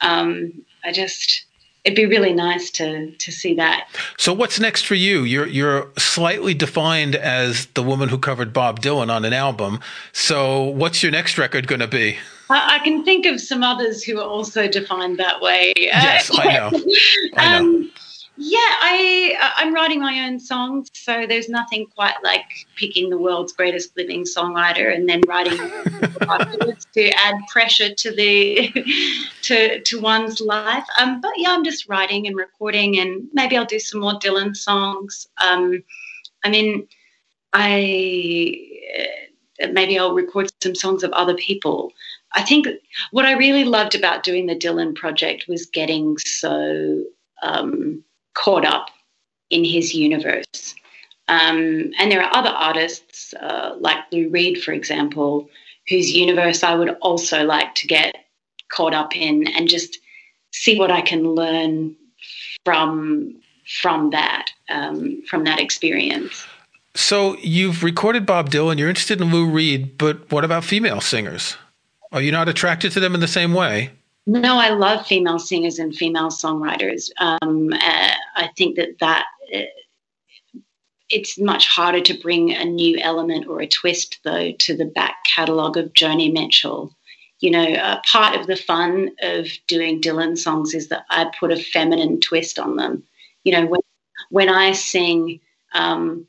um, 0.00 0.64
I 0.84 0.92
just 0.92 1.44
it'd 1.86 1.96
be 1.96 2.04
really 2.04 2.32
nice 2.32 2.70
to 2.72 3.10
to 3.12 3.32
see 3.32 3.54
that. 3.54 3.88
So 4.18 4.32
what's 4.32 4.60
next 4.60 4.86
for 4.86 4.94
you? 4.94 5.22
You're 5.22 5.46
you're 5.46 5.90
slightly 5.96 6.52
defined 6.52 7.14
as 7.14 7.66
the 7.74 7.82
woman 7.82 8.08
who 8.08 8.18
covered 8.18 8.52
Bob 8.52 8.80
Dylan 8.80 9.10
on 9.10 9.24
an 9.24 9.32
album. 9.32 9.80
So 10.12 10.62
what's 10.62 11.02
your 11.02 11.12
next 11.12 11.38
record 11.38 11.66
going 11.66 11.80
to 11.80 11.86
be? 11.86 12.18
I, 12.50 12.76
I, 12.76 12.84
can 12.84 13.04
think 13.04 13.26
of 13.26 13.40
some 13.40 13.64
others 13.64 14.04
who 14.04 14.20
are 14.20 14.28
also 14.28 14.68
defined 14.68 15.18
that 15.18 15.40
way. 15.40 15.72
Yes, 15.76 16.30
uh, 16.30 16.42
I 16.42 16.52
know. 16.52 16.70
I 17.36 17.58
know. 17.58 17.66
Um, 17.66 17.90
yeah, 18.38 18.58
I 18.60 19.52
I'm 19.56 19.72
writing 19.72 20.00
my 20.00 20.26
own 20.26 20.38
songs, 20.38 20.90
so 20.92 21.26
there's 21.26 21.48
nothing 21.48 21.86
quite 21.94 22.14
like 22.22 22.44
picking 22.76 23.08
the 23.08 23.16
world's 23.16 23.52
greatest 23.52 23.96
living 23.96 24.24
songwriter 24.24 24.94
and 24.94 25.08
then 25.08 25.22
writing 25.26 25.56
to 26.92 27.10
add 27.16 27.34
pressure 27.50 27.94
to 27.94 28.14
the 28.14 28.70
to 29.42 29.80
to 29.80 30.00
one's 30.00 30.40
life. 30.40 30.84
Um, 31.00 31.20
but 31.22 31.32
yeah, 31.36 31.52
I'm 31.52 31.64
just 31.64 31.88
writing 31.88 32.26
and 32.26 32.36
recording, 32.36 32.98
and 32.98 33.26
maybe 33.32 33.56
I'll 33.56 33.64
do 33.64 33.78
some 33.78 34.00
more 34.00 34.18
Dylan 34.18 34.54
songs. 34.54 35.26
Um, 35.38 35.82
I 36.44 36.50
mean, 36.50 36.86
I 37.54 38.60
uh, 39.62 39.68
maybe 39.72 39.98
I'll 39.98 40.14
record 40.14 40.52
some 40.62 40.74
songs 40.74 41.02
of 41.02 41.10
other 41.12 41.34
people. 41.34 41.92
I 42.32 42.42
think 42.42 42.68
what 43.12 43.24
I 43.24 43.32
really 43.32 43.64
loved 43.64 43.94
about 43.94 44.24
doing 44.24 44.44
the 44.44 44.56
Dylan 44.56 44.94
project 44.94 45.46
was 45.48 45.64
getting 45.64 46.18
so 46.18 47.04
um, 47.42 48.04
caught 48.36 48.64
up 48.64 48.90
in 49.50 49.64
his 49.64 49.94
universe. 49.94 50.74
Um, 51.28 51.92
and 51.98 52.10
there 52.10 52.22
are 52.22 52.36
other 52.36 52.50
artists 52.50 53.34
uh, 53.34 53.74
like 53.80 53.98
Lou 54.12 54.28
Reed, 54.28 54.62
for 54.62 54.72
example, 54.72 55.48
whose 55.88 56.12
universe 56.12 56.62
I 56.62 56.74
would 56.74 56.90
also 57.00 57.44
like 57.44 57.74
to 57.76 57.86
get 57.86 58.14
caught 58.70 58.94
up 58.94 59.16
in 59.16 59.46
and 59.48 59.68
just 59.68 59.98
see 60.52 60.78
what 60.78 60.90
I 60.90 61.00
can 61.00 61.34
learn 61.34 61.96
from 62.64 63.34
from 63.80 64.10
that 64.10 64.50
um, 64.68 65.22
from 65.28 65.44
that 65.44 65.58
experience. 65.58 66.46
So 66.94 67.36
you've 67.38 67.82
recorded 67.82 68.24
Bob 68.24 68.50
Dylan. 68.50 68.78
You're 68.78 68.88
interested 68.88 69.20
in 69.20 69.30
Lou 69.30 69.50
Reed, 69.50 69.98
but 69.98 70.30
what 70.30 70.44
about 70.44 70.64
female 70.64 71.00
singers? 71.00 71.56
Are 72.12 72.22
you 72.22 72.32
not 72.32 72.48
attracted 72.48 72.92
to 72.92 73.00
them 73.00 73.14
in 73.14 73.20
the 73.20 73.28
same 73.28 73.52
way? 73.52 73.90
No, 74.26 74.58
I 74.58 74.70
love 74.70 75.06
female 75.06 75.38
singers 75.38 75.78
and 75.78 75.94
female 75.94 76.30
songwriters. 76.30 77.10
Um, 77.18 77.72
uh, 77.72 78.14
I 78.34 78.50
think 78.56 78.76
that 78.76 78.98
that 78.98 79.26
uh, 79.54 79.60
it's 81.08 81.38
much 81.38 81.68
harder 81.68 82.00
to 82.00 82.20
bring 82.20 82.52
a 82.52 82.64
new 82.64 82.98
element 82.98 83.46
or 83.46 83.60
a 83.60 83.68
twist, 83.68 84.18
though, 84.24 84.50
to 84.50 84.76
the 84.76 84.84
back 84.84 85.22
catalogue 85.24 85.76
of 85.76 85.92
Joni 85.92 86.32
Mitchell. 86.32 86.92
You 87.38 87.50
know, 87.52 87.64
uh, 87.64 88.00
part 88.04 88.38
of 88.40 88.48
the 88.48 88.56
fun 88.56 89.10
of 89.20 89.46
doing 89.68 90.00
Dylan 90.00 90.36
songs 90.36 90.74
is 90.74 90.88
that 90.88 91.04
I 91.10 91.30
put 91.38 91.52
a 91.52 91.56
feminine 91.56 92.20
twist 92.20 92.58
on 92.58 92.76
them. 92.76 93.04
You 93.44 93.52
know, 93.52 93.66
when, 93.66 93.80
when 94.30 94.48
I 94.48 94.72
sing, 94.72 95.38
um, 95.72 96.26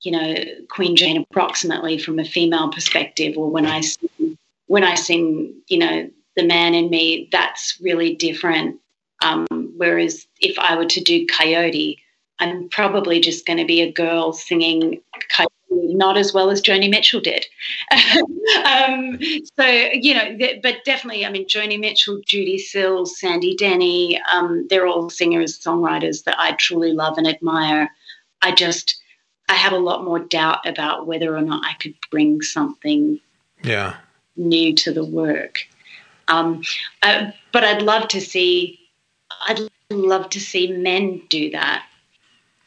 you 0.00 0.12
know, 0.12 0.34
Queen 0.70 0.96
Jane 0.96 1.18
approximately 1.18 1.98
from 1.98 2.18
a 2.18 2.24
female 2.24 2.70
perspective, 2.70 3.36
or 3.36 3.50
when 3.50 3.66
I 3.66 3.82
sing, 3.82 4.38
when 4.68 4.84
I 4.84 4.94
sing, 4.94 5.52
you 5.68 5.78
know, 5.78 6.10
the 6.36 6.44
man 6.44 6.74
in 6.74 6.90
me, 6.90 7.28
that's 7.32 7.78
really 7.80 8.14
different. 8.14 8.80
Um, 9.22 9.46
whereas 9.76 10.26
if 10.40 10.58
I 10.58 10.76
were 10.76 10.86
to 10.86 11.00
do 11.00 11.26
Coyote, 11.26 11.98
I'm 12.38 12.68
probably 12.68 13.20
just 13.20 13.46
going 13.46 13.58
to 13.58 13.64
be 13.64 13.80
a 13.80 13.90
girl 13.90 14.32
singing 14.32 15.00
Coyote 15.30 15.50
not 15.70 16.16
as 16.16 16.32
well 16.32 16.50
as 16.50 16.60
Joni 16.60 16.90
Mitchell 16.90 17.20
did. 17.20 17.46
um, 18.64 19.18
so, 19.58 19.66
you 19.92 20.14
know, 20.14 20.38
but 20.62 20.84
definitely, 20.84 21.24
I 21.24 21.30
mean, 21.30 21.46
Joni 21.46 21.78
Mitchell, 21.78 22.20
Judee 22.26 22.58
Sills, 22.58 23.18
Sandy 23.18 23.56
Denny, 23.56 24.20
um, 24.32 24.66
they're 24.68 24.86
all 24.86 25.10
singers, 25.10 25.58
songwriters 25.58 26.24
that 26.24 26.38
I 26.38 26.52
truly 26.52 26.92
love 26.92 27.18
and 27.18 27.26
admire. 27.26 27.90
I 28.42 28.52
just, 28.52 29.00
I 29.48 29.54
have 29.54 29.72
a 29.72 29.78
lot 29.78 30.04
more 30.04 30.18
doubt 30.18 30.66
about 30.66 31.06
whether 31.06 31.36
or 31.36 31.42
not 31.42 31.64
I 31.64 31.74
could 31.74 31.94
bring 32.10 32.42
something 32.42 33.20
yeah. 33.62 33.96
new 34.36 34.74
to 34.76 34.92
the 34.92 35.04
work. 35.04 35.60
Um, 36.28 36.62
uh, 37.02 37.30
but 37.52 37.64
I'd 37.64 37.82
love 37.82 38.08
to 38.08 38.20
see, 38.20 38.78
I'd 39.46 39.60
love 39.90 40.30
to 40.30 40.40
see 40.40 40.72
men 40.72 41.22
do 41.28 41.50
that. 41.50 41.86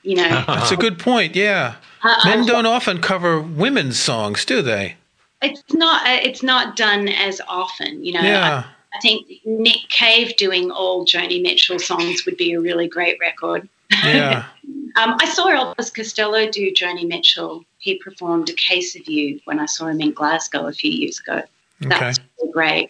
You 0.04 0.16
know, 0.16 0.30
that's 0.48 0.72
a 0.72 0.78
good 0.78 0.98
point. 0.98 1.36
Yeah, 1.36 1.76
uh, 2.04 2.16
men 2.26 2.46
don't 2.46 2.66
often 2.66 3.02
cover 3.02 3.42
women's 3.42 4.00
songs, 4.00 4.46
do 4.46 4.62
they? 4.62 4.96
It's 5.42 5.74
not. 5.74 6.08
Uh, 6.08 6.20
it's 6.24 6.44
not 6.44 6.76
done 6.76 7.08
as 7.10 7.42
often. 7.48 8.04
You 8.04 8.14
know. 8.14 8.22
Yeah. 8.22 8.64
I, 8.66 8.98
I 8.98 9.00
think 9.02 9.28
Nick 9.46 9.88
Cave 9.90 10.36
doing 10.36 10.72
all 10.72 11.06
Joni 11.06 11.42
Mitchell 11.44 11.78
songs 11.78 12.26
would 12.26 12.38
be 12.38 12.54
a 12.54 12.60
really 12.60 12.88
great 12.88 13.20
record. 13.20 13.70
Yeah. 14.04 14.46
um, 14.96 15.16
I 15.20 15.26
saw 15.26 15.48
Elvis 15.48 15.94
Costello 15.94 16.50
do 16.50 16.72
Joni 16.72 17.08
Mitchell. 17.08 17.64
He 17.78 18.00
performed 18.00 18.50
"A 18.50 18.54
Case 18.54 18.96
of 18.96 19.08
You" 19.08 19.40
when 19.46 19.60
I 19.60 19.66
saw 19.66 19.88
him 19.88 20.02
in 20.02 20.14
Glasgow 20.14 20.68
a 20.68 20.74
few 20.74 20.92
years 20.92 21.20
ago. 21.20 21.44
That 21.82 21.94
okay. 21.94 22.08
was 22.08 22.20
really 22.40 22.52
great. 22.52 22.90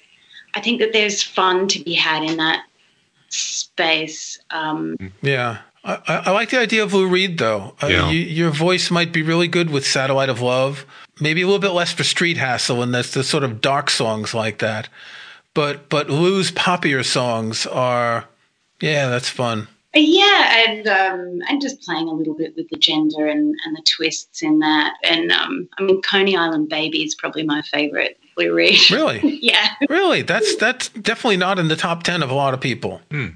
I 0.53 0.61
think 0.61 0.79
that 0.79 0.93
there's 0.93 1.21
fun 1.21 1.67
to 1.69 1.83
be 1.83 1.93
had 1.93 2.23
in 2.23 2.37
that 2.37 2.63
space. 3.29 4.39
Um, 4.49 4.95
yeah. 5.21 5.59
I, 5.83 5.99
I, 6.07 6.31
like 6.31 6.49
the 6.49 6.59
idea 6.59 6.83
of 6.83 6.93
Lou 6.93 7.07
Reed, 7.07 7.37
though. 7.37 7.75
Uh, 7.81 7.87
Yeah. 7.87 8.09
you, 8.09 8.19
your 8.19 8.49
voice 8.51 8.91
might 8.91 9.13
be 9.13 9.21
really 9.21 9.47
good 9.47 9.69
with 9.69 9.85
"Satellite 9.87 10.29
of 10.29 10.41
Love." 10.41 10.85
Maybe 11.21 11.41
a 11.41 11.45
little 11.45 11.59
bit 11.59 11.69
less 11.71 11.93
for 11.93 12.03
"Street 12.03 12.37
Hassle," 12.37 12.81
and 12.81 12.93
that's 12.93 13.13
the 13.13 13.23
sort 13.23 13.43
of 13.43 13.61
dark 13.61 13.89
songs 13.89 14.33
like 14.33 14.59
that. 14.59 14.89
But 15.53 15.89
but 15.89 16.09
Lou's 16.09 16.51
poppier 16.51 17.05
songs 17.05 17.65
are, 17.65 18.25
yeah, 18.81 19.09
that's 19.09 19.29
fun. 19.29 19.67
Yeah, 19.93 20.65
and 20.67 20.87
um, 20.87 21.41
and 21.49 21.61
just 21.61 21.81
playing 21.81 22.07
a 22.07 22.11
little 22.13 22.35
bit 22.35 22.55
with 22.55 22.69
the 22.69 22.77
gender 22.77 23.25
and, 23.27 23.55
and 23.65 23.75
the 23.75 23.81
twists 23.87 24.41
in 24.43 24.59
that. 24.59 24.93
And 25.03 25.31
um, 25.31 25.67
I 25.77 25.83
mean, 25.83 26.01
Coney 26.01 26.35
Island 26.37 26.69
Baby 26.69 27.03
is 27.03 27.15
probably 27.15 27.43
my 27.43 27.61
favorite 27.63 28.17
Lou 28.37 28.53
Reed. 28.53 28.79
Really, 28.91 29.39
yeah. 29.41 29.69
really, 29.89 30.21
that's 30.21 30.55
that's 30.57 30.89
definitely 30.89 31.37
not 31.37 31.57
in 31.59 31.67
the 31.69 31.75
top 31.75 32.03
ten 32.03 32.21
of 32.23 32.29
a 32.29 32.35
lot 32.35 32.53
of 32.53 32.61
people. 32.61 33.01
It- 33.11 33.33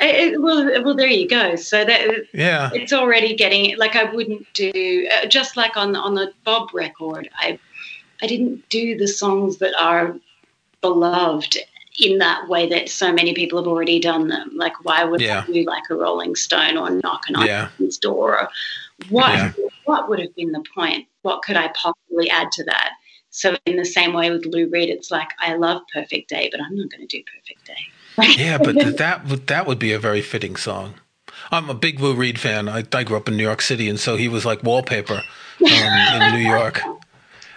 it- 0.00 0.40
well, 0.42 0.82
well, 0.82 0.94
there 0.94 1.08
you 1.08 1.28
go. 1.28 1.56
So 1.56 1.84
that 1.84 2.08
Yeah, 2.32 2.70
it's 2.72 2.92
already 2.92 3.34
getting 3.34 3.76
like 3.76 3.96
I 3.96 4.04
wouldn't 4.04 4.46
do 4.54 5.08
uh, 5.12 5.26
just 5.26 5.56
like 5.56 5.76
on 5.76 5.94
on 5.96 6.14
the 6.14 6.32
Bob 6.44 6.72
record. 6.72 7.28
I 7.38 7.58
I 8.22 8.26
didn't 8.26 8.68
do 8.68 8.96
the 8.96 9.08
songs 9.08 9.58
that 9.58 9.74
are 9.78 10.16
beloved 10.80 11.58
in 11.98 12.18
that 12.18 12.48
way 12.48 12.68
that 12.68 12.88
so 12.88 13.12
many 13.12 13.34
people 13.34 13.58
have 13.58 13.66
already 13.66 13.98
done 13.98 14.28
them. 14.28 14.50
Like 14.54 14.84
why 14.84 15.04
would 15.04 15.20
Yeah. 15.20 15.44
I 15.46 15.52
do 15.52 15.64
like 15.64 15.82
a 15.90 15.94
Rolling 15.94 16.36
Stone 16.36 16.76
or 16.76 16.90
knock 16.90 17.24
on 17.34 17.46
Yeah. 17.46 17.68
Heaven's 17.70 17.98
Door? 17.98 18.40
Or 18.40 18.48
what 19.08 19.32
Yeah. 19.32 19.52
what 19.84 20.08
would 20.08 20.20
have 20.20 20.34
been 20.36 20.52
the 20.52 20.64
point? 20.74 21.06
What 21.22 21.42
could 21.42 21.56
I 21.56 21.68
possibly 21.68 22.30
add 22.30 22.52
to 22.52 22.64
that? 22.64 22.92
So 23.30 23.56
in 23.64 23.76
the 23.76 23.84
same 23.84 24.12
way 24.12 24.30
with 24.30 24.44
Lou 24.44 24.68
Reed, 24.68 24.88
it's 24.88 25.10
like 25.10 25.28
I 25.38 25.54
love 25.54 25.82
Perfect 25.92 26.28
Day, 26.28 26.48
but 26.50 26.60
I'm 26.60 26.76
not 26.76 26.90
going 26.90 27.06
to 27.06 27.18
do 27.18 27.22
Perfect 27.24 27.66
Day. 27.66 28.36
yeah, 28.42 28.58
but 28.58 28.96
that 28.98 29.26
would 29.26 29.46
that 29.46 29.66
would 29.66 29.78
be 29.78 29.92
a 29.92 29.98
very 29.98 30.20
fitting 30.20 30.56
song. 30.56 30.94
I'm 31.50 31.70
a 31.70 31.74
big 31.74 32.00
Lou 32.00 32.14
Reed 32.14 32.38
fan. 32.38 32.68
I, 32.68 32.84
I 32.92 33.04
grew 33.04 33.16
up 33.16 33.28
in 33.28 33.36
New 33.36 33.42
York 33.42 33.62
City, 33.62 33.88
and 33.88 33.98
so 33.98 34.16
he 34.16 34.28
was 34.28 34.44
like 34.44 34.62
wallpaper 34.62 35.22
um, 35.60 36.22
in 36.22 36.34
New 36.34 36.46
York. 36.48 36.80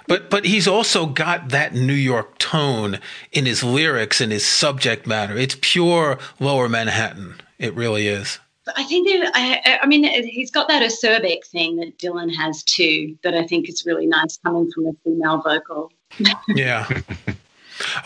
But 0.07 0.29
but 0.29 0.45
he's 0.45 0.67
also 0.67 1.05
got 1.05 1.49
that 1.49 1.73
New 1.73 1.93
York 1.93 2.37
tone 2.37 2.99
in 3.31 3.45
his 3.45 3.63
lyrics 3.63 4.21
and 4.21 4.31
his 4.31 4.45
subject 4.45 5.07
matter. 5.07 5.37
It's 5.37 5.57
pure 5.61 6.19
Lower 6.39 6.69
Manhattan. 6.69 7.35
It 7.59 7.73
really 7.73 8.07
is. 8.07 8.39
I 8.77 8.83
think 8.83 9.07
that 9.07 9.31
I, 9.33 9.79
I 9.81 9.87
mean 9.87 10.03
he's 10.03 10.51
got 10.51 10.67
that 10.69 10.83
acerbic 10.83 11.45
thing 11.45 11.77
that 11.77 11.97
Dylan 11.97 12.33
has 12.35 12.63
too 12.63 13.17
that 13.23 13.33
I 13.33 13.45
think 13.45 13.69
is 13.69 13.85
really 13.85 14.07
nice 14.07 14.37
coming 14.37 14.71
from 14.71 14.87
a 14.87 14.93
female 15.03 15.37
vocal. 15.41 15.91
Yeah. 16.47 16.87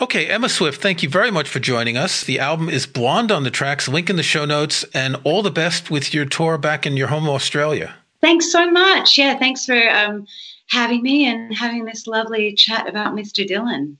Okay, 0.00 0.26
Emma 0.26 0.48
Swift, 0.48 0.80
thank 0.80 1.02
you 1.02 1.10
very 1.10 1.30
much 1.30 1.48
for 1.48 1.58
joining 1.58 1.96
us. 1.96 2.24
The 2.24 2.38
album 2.38 2.70
is 2.70 2.86
Blonde 2.86 3.30
on 3.30 3.44
the 3.44 3.50
Tracks, 3.50 3.86
link 3.86 4.08
in 4.08 4.16
the 4.16 4.22
show 4.22 4.46
notes, 4.46 4.84
and 4.94 5.16
all 5.24 5.42
the 5.42 5.50
best 5.50 5.90
with 5.90 6.14
your 6.14 6.24
tour 6.24 6.56
back 6.56 6.86
in 6.86 6.96
your 6.96 7.08
home 7.08 7.28
Australia. 7.28 7.94
Thanks 8.20 8.50
so 8.50 8.70
much. 8.70 9.18
Yeah, 9.18 9.38
thanks 9.38 9.66
for 9.66 9.90
um, 9.90 10.26
having 10.68 11.02
me 11.02 11.26
and 11.26 11.54
having 11.54 11.84
this 11.84 12.06
lovely 12.06 12.54
chat 12.54 12.88
about 12.88 13.14
Mr. 13.14 13.46
Dylan. 13.46 13.96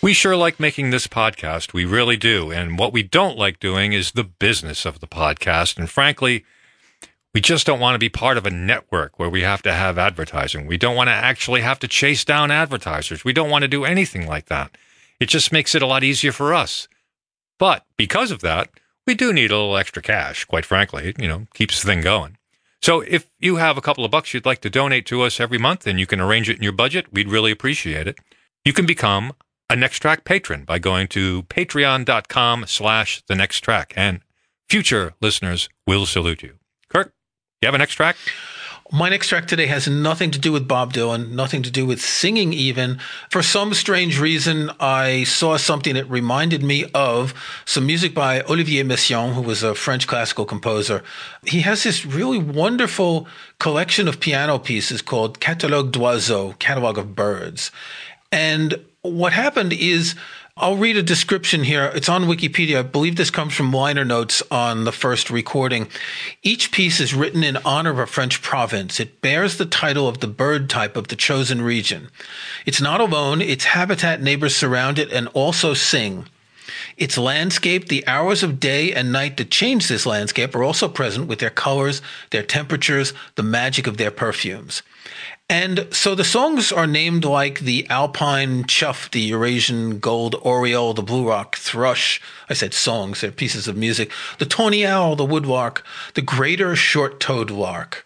We 0.00 0.12
sure 0.12 0.36
like 0.36 0.60
making 0.60 0.90
this 0.90 1.08
podcast. 1.08 1.72
We 1.72 1.84
really 1.84 2.16
do. 2.16 2.52
And 2.52 2.78
what 2.78 2.92
we 2.92 3.02
don't 3.02 3.36
like 3.36 3.58
doing 3.58 3.92
is 3.92 4.12
the 4.12 4.24
business 4.24 4.86
of 4.86 5.00
the 5.00 5.08
podcast. 5.08 5.76
And 5.76 5.90
frankly, 5.90 6.44
we 7.34 7.40
just 7.40 7.66
don't 7.66 7.80
want 7.80 7.96
to 7.96 7.98
be 7.98 8.08
part 8.08 8.36
of 8.36 8.46
a 8.46 8.50
network 8.50 9.18
where 9.18 9.28
we 9.28 9.42
have 9.42 9.60
to 9.62 9.72
have 9.72 9.98
advertising. 9.98 10.68
We 10.68 10.78
don't 10.78 10.94
want 10.96 11.08
to 11.08 11.14
actually 11.14 11.62
have 11.62 11.80
to 11.80 11.88
chase 11.88 12.24
down 12.24 12.52
advertisers. 12.52 13.24
We 13.24 13.32
don't 13.32 13.50
want 13.50 13.62
to 13.62 13.68
do 13.68 13.84
anything 13.84 14.26
like 14.26 14.46
that. 14.46 14.78
It 15.18 15.28
just 15.28 15.50
makes 15.50 15.74
it 15.74 15.82
a 15.82 15.86
lot 15.86 16.04
easier 16.04 16.32
for 16.32 16.54
us. 16.54 16.86
But 17.58 17.84
because 17.96 18.30
of 18.30 18.40
that, 18.40 18.70
we 19.08 19.14
do 19.14 19.32
need 19.32 19.50
a 19.50 19.56
little 19.56 19.78
extra 19.78 20.02
cash, 20.02 20.44
quite 20.44 20.66
frankly. 20.66 21.14
You 21.18 21.26
know, 21.26 21.46
keeps 21.54 21.80
the 21.80 21.88
thing 21.88 22.02
going. 22.02 22.36
So 22.82 23.00
if 23.00 23.26
you 23.40 23.56
have 23.56 23.78
a 23.78 23.80
couple 23.80 24.04
of 24.04 24.10
bucks 24.10 24.34
you'd 24.34 24.46
like 24.46 24.60
to 24.60 24.70
donate 24.70 25.06
to 25.06 25.22
us 25.22 25.40
every 25.40 25.58
month 25.58 25.86
and 25.86 25.98
you 25.98 26.06
can 26.06 26.20
arrange 26.20 26.50
it 26.50 26.58
in 26.58 26.62
your 26.62 26.72
budget, 26.72 27.10
we'd 27.10 27.30
really 27.30 27.50
appreciate 27.50 28.06
it. 28.06 28.18
You 28.66 28.74
can 28.74 28.84
become 28.84 29.32
a 29.70 29.76
Next 29.76 29.98
Track 30.00 30.24
patron 30.24 30.64
by 30.64 30.78
going 30.78 31.08
to 31.08 31.44
patreon.com 31.44 32.66
slash 32.66 33.22
the 33.26 33.34
next 33.34 33.60
track. 33.60 33.94
And 33.96 34.20
future 34.68 35.14
listeners 35.22 35.70
will 35.86 36.04
salute 36.04 36.42
you. 36.42 36.58
Kirk, 36.90 37.14
you 37.62 37.66
have 37.66 37.74
a 37.74 37.78
next 37.78 37.94
track? 37.94 38.16
My 38.90 39.10
next 39.10 39.28
track 39.28 39.46
today 39.46 39.66
has 39.66 39.86
nothing 39.86 40.30
to 40.30 40.38
do 40.38 40.50
with 40.50 40.66
Bob 40.66 40.94
Dylan, 40.94 41.32
nothing 41.32 41.62
to 41.62 41.70
do 41.70 41.84
with 41.84 42.00
singing 42.00 42.54
even. 42.54 42.98
For 43.28 43.42
some 43.42 43.74
strange 43.74 44.18
reason, 44.18 44.70
I 44.80 45.24
saw 45.24 45.58
something 45.58 45.92
that 45.94 46.08
reminded 46.08 46.62
me 46.62 46.86
of 46.94 47.34
some 47.66 47.84
music 47.84 48.14
by 48.14 48.40
Olivier 48.44 48.84
Messiaen, 48.84 49.34
who 49.34 49.42
was 49.42 49.62
a 49.62 49.74
French 49.74 50.06
classical 50.06 50.46
composer. 50.46 51.04
He 51.44 51.60
has 51.60 51.82
this 51.82 52.06
really 52.06 52.38
wonderful 52.38 53.28
collection 53.58 54.08
of 54.08 54.20
piano 54.20 54.58
pieces 54.58 55.02
called 55.02 55.38
Catalogue 55.38 55.92
d'Oiseaux, 55.92 56.54
Catalog 56.58 56.96
of 56.96 57.14
Birds. 57.14 57.70
And 58.32 58.82
what 59.02 59.34
happened 59.34 59.74
is 59.74 60.14
I'll 60.60 60.76
read 60.76 60.96
a 60.96 61.04
description 61.04 61.62
here. 61.62 61.92
It's 61.94 62.08
on 62.08 62.24
Wikipedia. 62.24 62.80
I 62.80 62.82
believe 62.82 63.14
this 63.14 63.30
comes 63.30 63.54
from 63.54 63.72
liner 63.72 64.04
notes 64.04 64.42
on 64.50 64.82
the 64.82 64.90
first 64.90 65.30
recording. 65.30 65.86
Each 66.42 66.72
piece 66.72 66.98
is 66.98 67.14
written 67.14 67.44
in 67.44 67.58
honor 67.58 67.90
of 67.90 68.00
a 68.00 68.06
French 68.08 68.42
province. 68.42 68.98
It 68.98 69.20
bears 69.20 69.56
the 69.56 69.66
title 69.66 70.08
of 70.08 70.18
the 70.18 70.26
bird 70.26 70.68
type 70.68 70.96
of 70.96 71.08
the 71.08 71.14
chosen 71.14 71.62
region. 71.62 72.08
It's 72.66 72.80
not 72.80 73.00
alone. 73.00 73.40
Its 73.40 73.66
habitat 73.66 74.20
neighbors 74.20 74.56
surround 74.56 74.98
it 74.98 75.12
and 75.12 75.28
also 75.28 75.74
sing. 75.74 76.26
Its 76.96 77.16
landscape, 77.16 77.86
the 77.86 78.04
hours 78.08 78.42
of 78.42 78.58
day 78.58 78.92
and 78.92 79.12
night 79.12 79.36
that 79.36 79.52
change 79.52 79.86
this 79.86 80.06
landscape 80.06 80.56
are 80.56 80.64
also 80.64 80.88
present 80.88 81.28
with 81.28 81.38
their 81.38 81.50
colors, 81.50 82.02
their 82.30 82.42
temperatures, 82.42 83.12
the 83.36 83.44
magic 83.44 83.86
of 83.86 83.96
their 83.96 84.10
perfumes. 84.10 84.82
And 85.50 85.88
so 85.90 86.14
the 86.14 86.24
songs 86.24 86.70
are 86.70 86.86
named 86.86 87.24
like 87.24 87.60
the 87.60 87.86
alpine 87.88 88.64
chough, 88.64 89.08
the 89.10 89.22
Eurasian 89.22 89.98
gold 89.98 90.34
oriole, 90.42 90.92
the 90.92 91.02
blue 91.02 91.26
rock 91.26 91.56
thrush. 91.56 92.20
I 92.50 92.54
said 92.54 92.74
songs, 92.74 93.22
they're 93.22 93.30
pieces 93.30 93.66
of 93.66 93.74
music. 93.74 94.12
The 94.38 94.44
tawny 94.44 94.84
owl, 94.84 95.16
the 95.16 95.26
woodlark, 95.26 95.80
the 96.12 96.20
greater 96.20 96.76
short-toed 96.76 97.50
lark. 97.50 98.04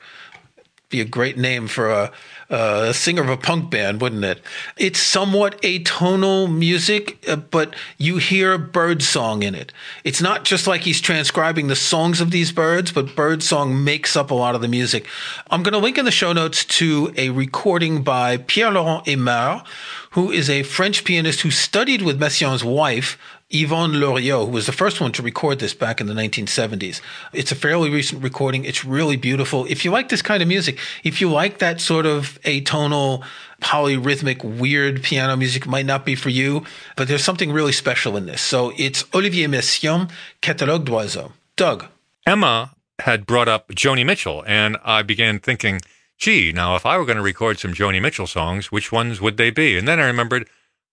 Be 0.93 1.01
a 1.01 1.07
great 1.07 1.39
name 1.39 1.69
for 1.69 1.91
a 1.91 2.13
a 2.53 2.93
singer 2.93 3.23
of 3.23 3.31
a 3.31 3.37
punk 3.39 3.71
band, 3.71 4.03
wouldn't 4.03 4.25
it? 4.25 4.43
It's 4.77 5.01
somewhat 5.01 5.61
atonal 5.63 6.55
music, 6.55 7.19
uh, 7.27 7.37
but 7.37 7.75
you 7.97 8.19
hear 8.19 8.59
bird 8.59 9.03
song 9.03 9.43
in 9.43 9.55
it. 9.55 9.73
It's 10.05 10.21
not 10.21 10.45
just 10.45 10.67
like 10.67 10.83
he's 10.83 11.01
transcribing 11.01 11.69
the 11.69 11.77
songs 11.77 12.21
of 12.21 12.31
these 12.31 12.53
birds, 12.53 12.93
but 12.93 13.17
bird 13.17 13.43
song 13.43 13.83
makes 13.83 14.17
up 14.17 14.31
a 14.31 14.35
lot 14.35 14.55
of 14.55 14.61
the 14.61 14.69
music. 14.69 15.09
I'm 15.51 15.63
going 15.63 15.73
to 15.73 15.79
link 15.79 15.97
in 15.97 16.05
the 16.05 16.11
show 16.11 16.35
notes 16.35 16.67
to 16.67 17.15
a 17.17 17.31
recording 17.31 18.03
by 18.03 18.37
Pierre 18.37 18.71
Laurent 18.71 19.07
Aimard, 19.07 19.65
who 20.11 20.31
is 20.31 20.51
a 20.51 20.63
French 20.63 21.05
pianist 21.05 21.41
who 21.41 21.51
studied 21.51 22.03
with 22.03 22.21
Messiaen's 22.21 22.63
wife, 22.63 23.19
Yvonne 23.53 23.93
Loriod, 23.93 24.47
who 24.47 24.51
was 24.51 24.67
the 24.67 24.73
first 24.73 25.01
one 25.01 25.13
to 25.13 25.23
record 25.23 25.59
this 25.59 25.75
back 25.75 26.01
in 26.01 26.07
the 26.07 26.15
1970s. 26.15 27.01
It's 27.33 27.53
a 27.53 27.55
fairly 27.55 27.91
recent 27.91 28.23
recording. 28.23 28.65
It's 28.65 28.85
really 28.85 29.17
beautiful. 29.17 29.67
If 29.67 29.85
you 29.85 29.91
like 29.91 30.09
this 30.09 30.23
kind 30.23 30.43
of 30.43 30.49
music, 30.49 30.79
if 31.05 31.21
you 31.21 31.31
like 31.31 31.59
that 31.59 31.81
sort 31.81 32.07
of 32.07 32.41
atonal, 32.45 33.25
polyrhythmic, 33.61 34.43
weird 34.43 35.03
piano 35.03 35.37
music, 35.37 35.67
might 35.67 35.87
not 35.87 36.05
be 36.05 36.15
for 36.15 36.31
you, 36.31 36.65
but 36.97 37.09
there's 37.09 37.25
something 37.25 37.53
really 37.53 37.73
special 37.73 38.17
in 38.17 38.27
this. 38.27 38.41
So 38.41 38.73
it's 38.77 39.05
Olivier 39.15 39.47
Messiaen, 39.47 40.11
Catalogue 40.41 40.87
d'Oiseaux. 40.87 41.33
Doug. 41.57 41.87
Emma 42.27 42.75
had 43.01 43.27
brought 43.27 43.49
up 43.49 43.69
Joni 43.69 44.07
Mitchell, 44.07 44.43
and 44.47 44.77
I 44.85 45.03
began 45.03 45.39
thinking, 45.39 45.81
gee, 46.19 46.53
now 46.53 46.77
if 46.77 46.87
I 46.87 46.97
were 46.97 47.05
going 47.05 47.17
to 47.17 47.23
record 47.23 47.59
some 47.59 47.75
Joni 47.75 48.01
Mitchell 48.01 48.27
songs, 48.27 48.73
which 48.73 48.91
ones 48.91 49.21
would 49.21 49.37
they 49.37 49.51
be? 49.51 49.77
And 49.77 49.87
then 49.87 50.01
I 50.01 50.07
remembered 50.07 50.49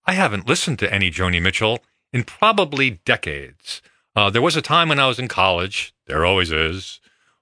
I 0.05 0.13
haven't 0.13 0.47
listened 0.47 0.79
to 0.79 0.93
any 0.93 1.11
Joni 1.11 1.41
Mitchell 1.41 1.79
in 2.13 2.23
probably 2.23 2.99
decades. 3.05 3.81
Uh, 4.15 4.29
there 4.29 4.41
was 4.41 4.55
a 4.55 4.61
time 4.61 4.89
when 4.89 4.99
I 4.99 5.07
was 5.07 5.19
in 5.19 5.27
college, 5.27 5.93
there 6.07 6.25
always 6.25 6.51
is, 6.51 6.99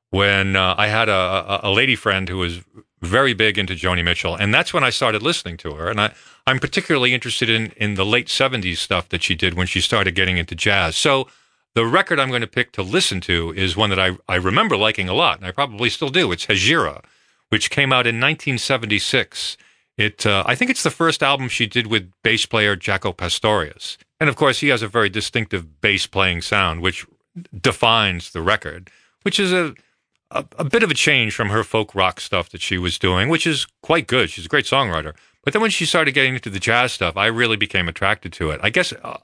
when 0.10 0.56
uh, 0.56 0.76
I 0.78 0.88
had 0.88 1.10
a, 1.10 1.60
a, 1.64 1.72
lady 1.72 1.96
friend 1.96 2.30
who 2.30 2.38
was 2.38 2.62
very 3.02 3.34
big 3.34 3.58
into 3.58 3.74
Joni 3.74 4.04
Mitchell, 4.04 4.36
and 4.36 4.54
that's 4.54 4.74
when 4.74 4.84
I 4.84 4.90
started 4.90 5.22
listening 5.22 5.58
to 5.58 5.74
her. 5.74 5.90
And 5.90 6.00
I, 6.00 6.14
I'm 6.46 6.60
particularly 6.60 7.14
interested 7.14 7.50
in, 7.50 7.74
in 7.78 7.96
the 7.96 8.06
late 8.06 8.28
70s 8.28 8.78
stuff 8.78 9.10
that 9.10 9.24
she 9.24 9.36
did 9.36 9.54
when 9.54 9.68
she 9.68 9.82
started 9.82 10.16
getting 10.16 10.38
into 10.38 10.56
jazz. 10.56 10.96
So 10.96 11.28
the 11.76 11.86
record 11.86 12.20
I'm 12.20 12.30
going 12.30 12.42
to 12.42 12.48
pick 12.48 12.72
to 12.74 12.84
listen 12.84 13.22
to 13.22 13.54
is 13.54 13.78
one 13.78 13.90
that 13.90 14.00
I, 14.00 14.18
I 14.28 14.36
remember 14.36 14.78
liking 14.78 15.10
a 15.10 15.14
lot, 15.14 15.38
and 15.38 15.46
I 15.46 15.52
probably 15.52 15.90
still 15.90 16.10
do. 16.10 16.32
It's 16.32 16.46
Hejira, 16.46 17.04
which 17.50 17.70
came 17.70 17.92
out 17.92 18.08
in 18.08 18.16
1976. 18.16 19.58
It, 19.98 20.26
uh, 20.26 20.44
I 20.46 20.56
think 20.56 20.72
it's 20.72 20.84
the 20.84 20.92
first 20.92 21.22
album 21.22 21.50
she 21.50 21.68
did 21.68 21.88
with 21.88 22.12
bass 22.24 22.46
player 22.46 22.76
Jaco 22.76 23.16
Pastorius. 23.16 23.98
And 24.20 24.30
of 24.30 24.36
course, 24.36 24.60
he 24.60 24.70
has 24.70 24.82
a 24.82 24.88
very 24.88 25.10
distinctive 25.10 25.82
bass 25.82 26.08
playing 26.08 26.42
sound, 26.42 26.82
which 26.82 27.06
defines 27.60 28.32
the 28.32 28.42
record, 28.42 28.90
which 29.22 29.40
is 29.40 29.54
a, 29.54 29.76
a, 30.32 30.46
a, 30.58 30.64
bit 30.64 30.84
of 30.84 30.90
a 30.90 30.96
change 30.96 31.36
from 31.36 31.50
her 31.50 31.64
folk 31.64 31.94
rock 31.94 32.20
stuff 32.20 32.50
that 32.50 32.62
she 32.62 32.78
was 32.78 32.98
doing, 32.98 33.30
which 33.30 33.46
is 33.46 33.68
quite 33.82 34.08
good. 34.08 34.30
She's 34.30 34.46
a 34.46 34.50
great 34.50 34.66
songwriter. 34.66 35.16
But 35.44 35.54
then 35.54 35.62
when 35.62 35.72
she 35.72 35.86
started 35.86 36.14
getting 36.14 36.34
into 36.34 36.50
the 36.50 36.60
jazz 36.60 36.92
stuff, 36.94 37.16
I 37.16 37.28
really 37.28 37.58
became 37.58 37.88
attracted 37.88 38.34
to 38.34 38.50
it. 38.50 38.60
I 38.64 38.70
guess 38.70 38.92
uh, 38.92 39.18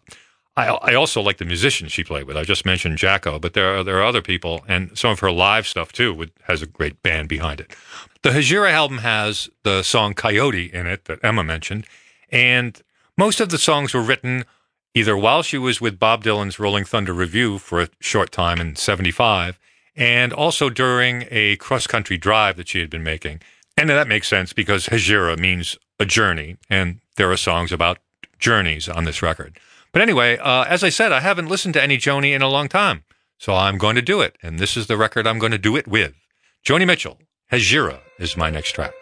I, 0.55 0.67
I 0.67 0.93
also 0.93 1.21
like 1.21 1.37
the 1.37 1.45
musicians 1.45 1.91
she 1.91 2.03
played 2.03 2.25
with. 2.25 2.37
I 2.37 2.43
just 2.43 2.65
mentioned 2.65 2.97
Jaco, 2.97 3.41
but 3.41 3.53
there 3.53 3.77
are, 3.77 3.83
there 3.83 3.97
are 3.97 4.03
other 4.03 4.21
people, 4.21 4.63
and 4.67 4.97
some 4.97 5.11
of 5.11 5.19
her 5.19 5.31
live 5.31 5.67
stuff 5.67 5.91
too 5.91 6.13
with, 6.13 6.31
has 6.43 6.61
a 6.61 6.67
great 6.67 7.01
band 7.01 7.29
behind 7.29 7.59
it. 7.59 7.75
The 8.21 8.29
Hejira 8.29 8.71
album 8.71 8.99
has 8.99 9.49
the 9.63 9.83
song 9.83 10.13
Coyote 10.13 10.71
in 10.71 10.87
it 10.87 11.05
that 11.05 11.19
Emma 11.23 11.43
mentioned, 11.43 11.87
and 12.29 12.81
most 13.17 13.41
of 13.41 13.49
the 13.49 13.57
songs 13.57 13.93
were 13.93 14.01
written 14.01 14.45
either 14.93 15.17
while 15.17 15.41
she 15.41 15.57
was 15.57 15.81
with 15.81 15.99
Bob 15.99 16.23
Dylan's 16.23 16.59
Rolling 16.59 16.85
Thunder 16.85 17.13
Revue 17.13 17.57
for 17.57 17.81
a 17.81 17.89
short 17.99 18.31
time 18.31 18.59
in 18.59 18.75
75, 18.75 19.59
and 19.95 20.33
also 20.33 20.69
during 20.69 21.25
a 21.29 21.55
cross 21.57 21.87
country 21.87 22.17
drive 22.17 22.57
that 22.57 22.67
she 22.67 22.79
had 22.79 22.89
been 22.89 23.03
making. 23.03 23.41
And 23.77 23.89
that 23.89 24.07
makes 24.07 24.27
sense 24.27 24.53
because 24.53 24.87
Hejira 24.87 25.37
means 25.37 25.77
a 25.99 26.05
journey, 26.05 26.57
and 26.69 26.99
there 27.15 27.31
are 27.31 27.37
songs 27.37 27.71
about 27.71 27.99
journeys 28.39 28.87
on 28.87 29.03
this 29.03 29.21
record. 29.21 29.57
But 29.91 30.01
anyway, 30.01 30.37
uh, 30.37 30.63
as 30.63 30.83
I 30.83 30.89
said, 30.89 31.11
I 31.11 31.19
haven't 31.19 31.47
listened 31.47 31.75
to 31.75 31.83
any 31.83 31.97
Joni 31.97 32.35
in 32.35 32.41
a 32.41 32.49
long 32.49 32.67
time, 32.67 33.03
so 33.37 33.53
I'm 33.53 33.77
going 33.77 33.95
to 33.95 34.01
do 34.01 34.21
it, 34.21 34.37
and 34.41 34.59
this 34.59 34.75
is 34.75 34.87
the 34.87 34.97
record 34.97 35.27
I'm 35.27 35.39
going 35.39 35.51
to 35.51 35.57
do 35.57 35.75
it 35.75 35.87
with. 35.87 36.13
Joni 36.65 36.85
Mitchell, 36.85 37.19
Hejira 37.51 37.99
is 38.19 38.37
my 38.37 38.49
next 38.49 38.71
track. 38.71 38.93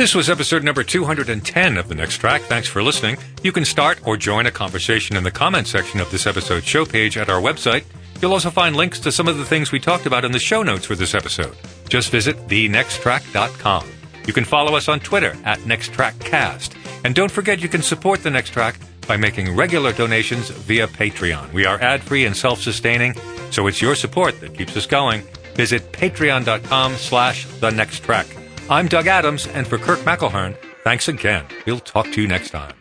This 0.00 0.14
was 0.14 0.30
episode 0.30 0.64
number 0.64 0.82
210 0.82 1.76
of 1.76 1.88
The 1.88 1.94
Next 1.94 2.16
Track. 2.16 2.40
Thanks 2.44 2.66
for 2.66 2.82
listening. 2.82 3.18
You 3.42 3.52
can 3.52 3.66
start 3.66 4.00
or 4.06 4.16
join 4.16 4.46
a 4.46 4.50
conversation 4.50 5.14
in 5.14 5.24
the 5.24 5.30
comment 5.30 5.66
section 5.66 6.00
of 6.00 6.10
this 6.10 6.26
episode's 6.26 6.64
show 6.64 6.86
page 6.86 7.18
at 7.18 7.28
our 7.28 7.38
website. 7.38 7.84
You'll 8.22 8.32
also 8.32 8.48
find 8.48 8.74
links 8.74 8.98
to 9.00 9.12
some 9.12 9.28
of 9.28 9.36
the 9.36 9.44
things 9.44 9.72
we 9.72 9.78
talked 9.78 10.06
about 10.06 10.24
in 10.24 10.32
the 10.32 10.38
show 10.38 10.62
notes 10.62 10.86
for 10.86 10.94
this 10.94 11.14
episode. 11.14 11.54
Just 11.90 12.10
visit 12.10 12.38
thenexttrack.com. 12.48 13.86
You 14.26 14.32
can 14.32 14.46
follow 14.46 14.74
us 14.74 14.88
on 14.88 15.00
Twitter 15.00 15.36
at 15.44 15.58
NextTrackCast. 15.58 17.04
And 17.04 17.14
don't 17.14 17.30
forget 17.30 17.60
you 17.60 17.68
can 17.68 17.82
support 17.82 18.22
The 18.22 18.30
Next 18.30 18.54
Track 18.54 18.76
by 19.06 19.18
making 19.18 19.54
regular 19.54 19.92
donations 19.92 20.48
via 20.48 20.86
Patreon. 20.86 21.52
We 21.52 21.66
are 21.66 21.78
ad-free 21.78 22.24
and 22.24 22.34
self-sustaining, 22.34 23.16
so 23.50 23.66
it's 23.66 23.82
your 23.82 23.94
support 23.94 24.40
that 24.40 24.54
keeps 24.54 24.74
us 24.78 24.86
going. 24.86 25.24
Visit 25.56 25.92
patreon.com 25.92 26.94
slash 26.94 27.44
the 27.44 27.70
next 27.70 28.02
track. 28.02 28.39
I'm 28.70 28.86
Doug 28.86 29.08
Adams, 29.08 29.48
and 29.48 29.66
for 29.66 29.78
Kirk 29.78 29.98
McElhearn, 30.00 30.56
thanks 30.84 31.08
again. 31.08 31.44
We'll 31.66 31.80
talk 31.80 32.06
to 32.12 32.22
you 32.22 32.28
next 32.28 32.50
time. 32.50 32.79